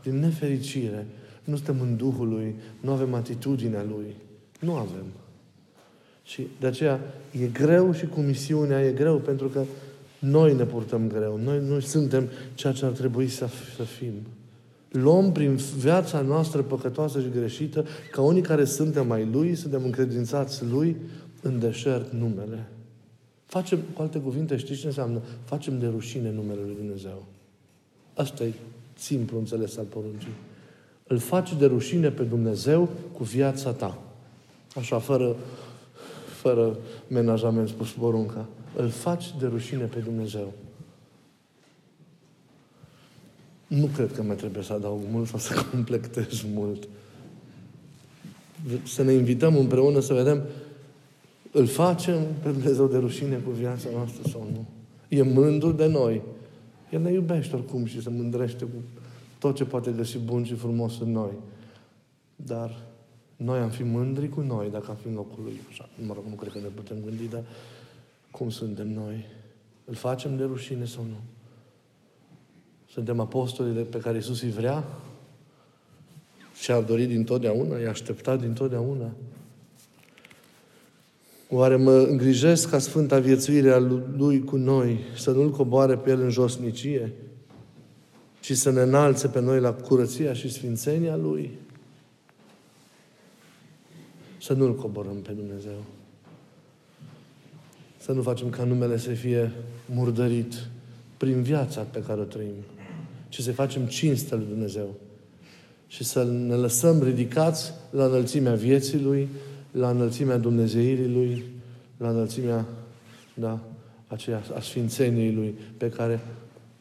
Din 0.03 0.19
nefericire, 0.19 1.05
nu 1.47 1.55
suntem 1.55 1.81
în 1.81 1.95
Duhul 1.95 2.27
Lui, 2.29 2.55
nu 2.79 2.91
avem 2.91 3.13
atitudinea 3.13 3.83
Lui. 3.83 4.15
Nu 4.59 4.73
avem. 4.75 5.05
Și 6.23 6.47
de 6.59 6.67
aceea 6.67 6.99
e 7.31 7.45
greu 7.45 7.93
și 7.93 8.05
cu 8.05 8.19
misiunea 8.19 8.85
e 8.85 8.91
greu, 8.91 9.17
pentru 9.17 9.47
că 9.47 9.63
noi 10.19 10.55
ne 10.55 10.63
purtăm 10.63 11.07
greu. 11.07 11.39
Noi 11.43 11.61
nu 11.67 11.79
suntem 11.79 12.29
ceea 12.53 12.73
ce 12.73 12.85
ar 12.85 12.91
trebui 12.91 13.27
să, 13.27 13.49
să 13.75 13.83
fim. 13.83 14.13
Luăm 14.91 15.31
prin 15.31 15.55
viața 15.77 16.21
noastră 16.21 16.61
păcătoasă 16.61 17.21
și 17.21 17.29
greșită, 17.29 17.85
ca 18.11 18.21
unii 18.21 18.41
care 18.41 18.65
suntem 18.65 19.07
mai 19.07 19.27
Lui, 19.31 19.55
suntem 19.55 19.83
încredințați 19.83 20.65
Lui, 20.65 20.95
în 21.41 21.59
deșert 21.59 22.11
numele. 22.11 22.67
Facem, 23.45 23.79
cu 23.93 24.01
alte 24.01 24.19
cuvinte, 24.19 24.57
știți 24.57 24.79
ce 24.79 24.85
înseamnă? 24.85 25.21
Facem 25.43 25.79
de 25.79 25.87
rușine 25.87 26.31
numele 26.31 26.61
Lui 26.65 26.75
Dumnezeu. 26.75 27.25
Asta 28.13 28.43
e 28.43 28.53
simplu 28.97 29.37
înțeles 29.37 29.77
al 29.77 29.85
poruncii. 29.85 30.33
Îl 31.07 31.17
faci 31.17 31.55
de 31.55 31.65
rușine 31.65 32.09
pe 32.09 32.23
Dumnezeu 32.23 32.89
cu 33.11 33.23
viața 33.23 33.71
ta. 33.71 33.97
Așa, 34.75 34.99
fără, 34.99 35.35
fără 36.41 36.77
menajament 37.07 37.67
spus 37.67 37.91
porunca. 37.91 38.45
Îl 38.75 38.89
faci 38.89 39.35
de 39.39 39.45
rușine 39.47 39.83
pe 39.83 39.99
Dumnezeu. 39.99 40.53
Nu 43.67 43.85
cred 43.95 44.11
că 44.13 44.23
mai 44.23 44.35
trebuie 44.35 44.63
să 44.63 44.73
adaug 44.73 45.01
mult 45.11 45.27
sau 45.27 45.39
să 45.39 45.53
completez 45.71 46.45
mult. 46.53 46.87
Să 48.83 49.03
ne 49.03 49.11
invităm 49.11 49.57
împreună 49.57 49.99
să 49.99 50.13
vedem 50.13 50.43
îl 51.51 51.65
facem 51.65 52.21
pe 52.43 52.49
Dumnezeu 52.49 52.87
de 52.87 52.97
rușine 52.97 53.35
cu 53.35 53.49
viața 53.49 53.87
noastră 53.93 54.29
sau 54.29 54.47
nu. 54.51 54.65
E 55.07 55.21
mândru 55.21 55.71
de 55.71 55.85
noi. 55.85 56.21
El 56.91 57.01
ne 57.01 57.11
iubește 57.11 57.55
oricum 57.55 57.85
și 57.85 58.01
se 58.01 58.09
mândrește 58.09 58.63
cu 58.63 58.75
tot 59.39 59.55
ce 59.55 59.65
poate 59.65 59.91
găsi 59.91 60.17
bun 60.17 60.43
și 60.43 60.53
frumos 60.53 60.99
în 60.99 61.11
noi. 61.11 61.31
Dar 62.35 62.83
noi 63.35 63.59
am 63.59 63.69
fi 63.69 63.83
mândri 63.83 64.29
cu 64.29 64.41
noi 64.41 64.69
dacă 64.69 64.85
am 64.89 64.95
fi 64.95 65.07
în 65.07 65.13
locul 65.13 65.43
Lui. 65.43 65.59
Așa, 65.69 65.89
mă 66.05 66.13
rog, 66.13 66.23
nu 66.29 66.35
cred 66.35 66.51
că 66.51 66.57
ne 66.57 66.67
putem 66.67 66.97
gândi, 67.05 67.27
dar 67.27 67.43
cum 68.31 68.49
suntem 68.49 68.93
noi? 68.93 69.25
Îl 69.85 69.93
facem 69.93 70.37
de 70.37 70.43
rușine 70.43 70.85
sau 70.85 71.03
nu? 71.03 71.17
Suntem 72.91 73.19
apostolii 73.19 73.83
pe 73.83 73.97
care 73.97 74.15
Iisus 74.15 74.41
îi 74.41 74.51
vrea 74.51 74.83
și 76.61 76.71
a 76.71 76.81
dorit 76.81 77.07
din 77.07 77.23
totdeauna, 77.23 77.77
i-a 77.77 77.89
așteptat 77.89 78.39
din 78.39 78.53
totdeauna. 78.53 79.11
Oare 81.49 81.75
mă 81.75 81.91
îngrijesc 81.91 82.69
ca 82.69 82.79
Sfânta 82.79 83.19
viețuire 83.19 83.71
a 83.71 83.79
Lui 84.17 84.43
cu 84.43 84.55
noi, 84.55 84.99
să 85.17 85.31
nu-L 85.31 85.51
coboare 85.51 85.97
pe 85.97 86.09
El 86.09 86.21
în 86.21 86.29
josnicie, 86.29 87.13
ci 88.47 88.53
să 88.53 88.69
ne 88.69 88.81
înalțe 88.81 89.27
pe 89.27 89.39
noi 89.39 89.59
la 89.59 89.73
curăția 89.73 90.33
și 90.33 90.51
sfințenia 90.51 91.15
Lui? 91.15 91.51
Să 94.41 94.53
nu-L 94.53 94.75
coborăm 94.75 95.15
pe 95.15 95.31
Dumnezeu. 95.31 95.83
Să 97.97 98.11
nu 98.11 98.21
facem 98.21 98.49
ca 98.49 98.63
numele 98.63 98.97
să 98.97 99.09
fie 99.09 99.51
murdărit 99.85 100.67
prin 101.17 101.41
viața 101.41 101.81
pe 101.81 102.03
care 102.03 102.21
o 102.21 102.23
trăim, 102.23 102.55
ci 103.29 103.41
să 103.41 103.51
facem 103.51 103.85
cinstă 103.85 104.35
lui 104.35 104.45
Dumnezeu 104.49 104.95
și 105.87 106.03
să 106.03 106.23
ne 106.23 106.55
lăsăm 106.55 107.03
ridicați 107.03 107.71
la 107.89 108.05
înălțimea 108.05 108.53
vieții 108.53 109.01
Lui, 109.01 109.27
la 109.71 109.89
înălțimea 109.89 110.37
Dumnezeirii 110.37 111.13
Lui, 111.13 111.43
la 111.97 112.09
înălțimea 112.09 112.65
da, 113.33 113.59
aceea, 114.07 114.43
a 114.55 114.59
Sfințeniei 114.59 115.33
Lui, 115.33 115.55
pe 115.77 115.89
care 115.89 116.21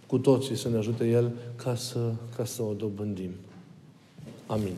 cu 0.06 0.18
toții 0.18 0.56
să 0.56 0.68
ne 0.68 0.76
ajute 0.76 1.08
El 1.08 1.32
ca 1.56 1.74
să, 1.74 2.12
ca 2.36 2.44
să 2.44 2.62
o 2.62 2.72
dobândim. 2.72 3.30
Amin. 4.46 4.74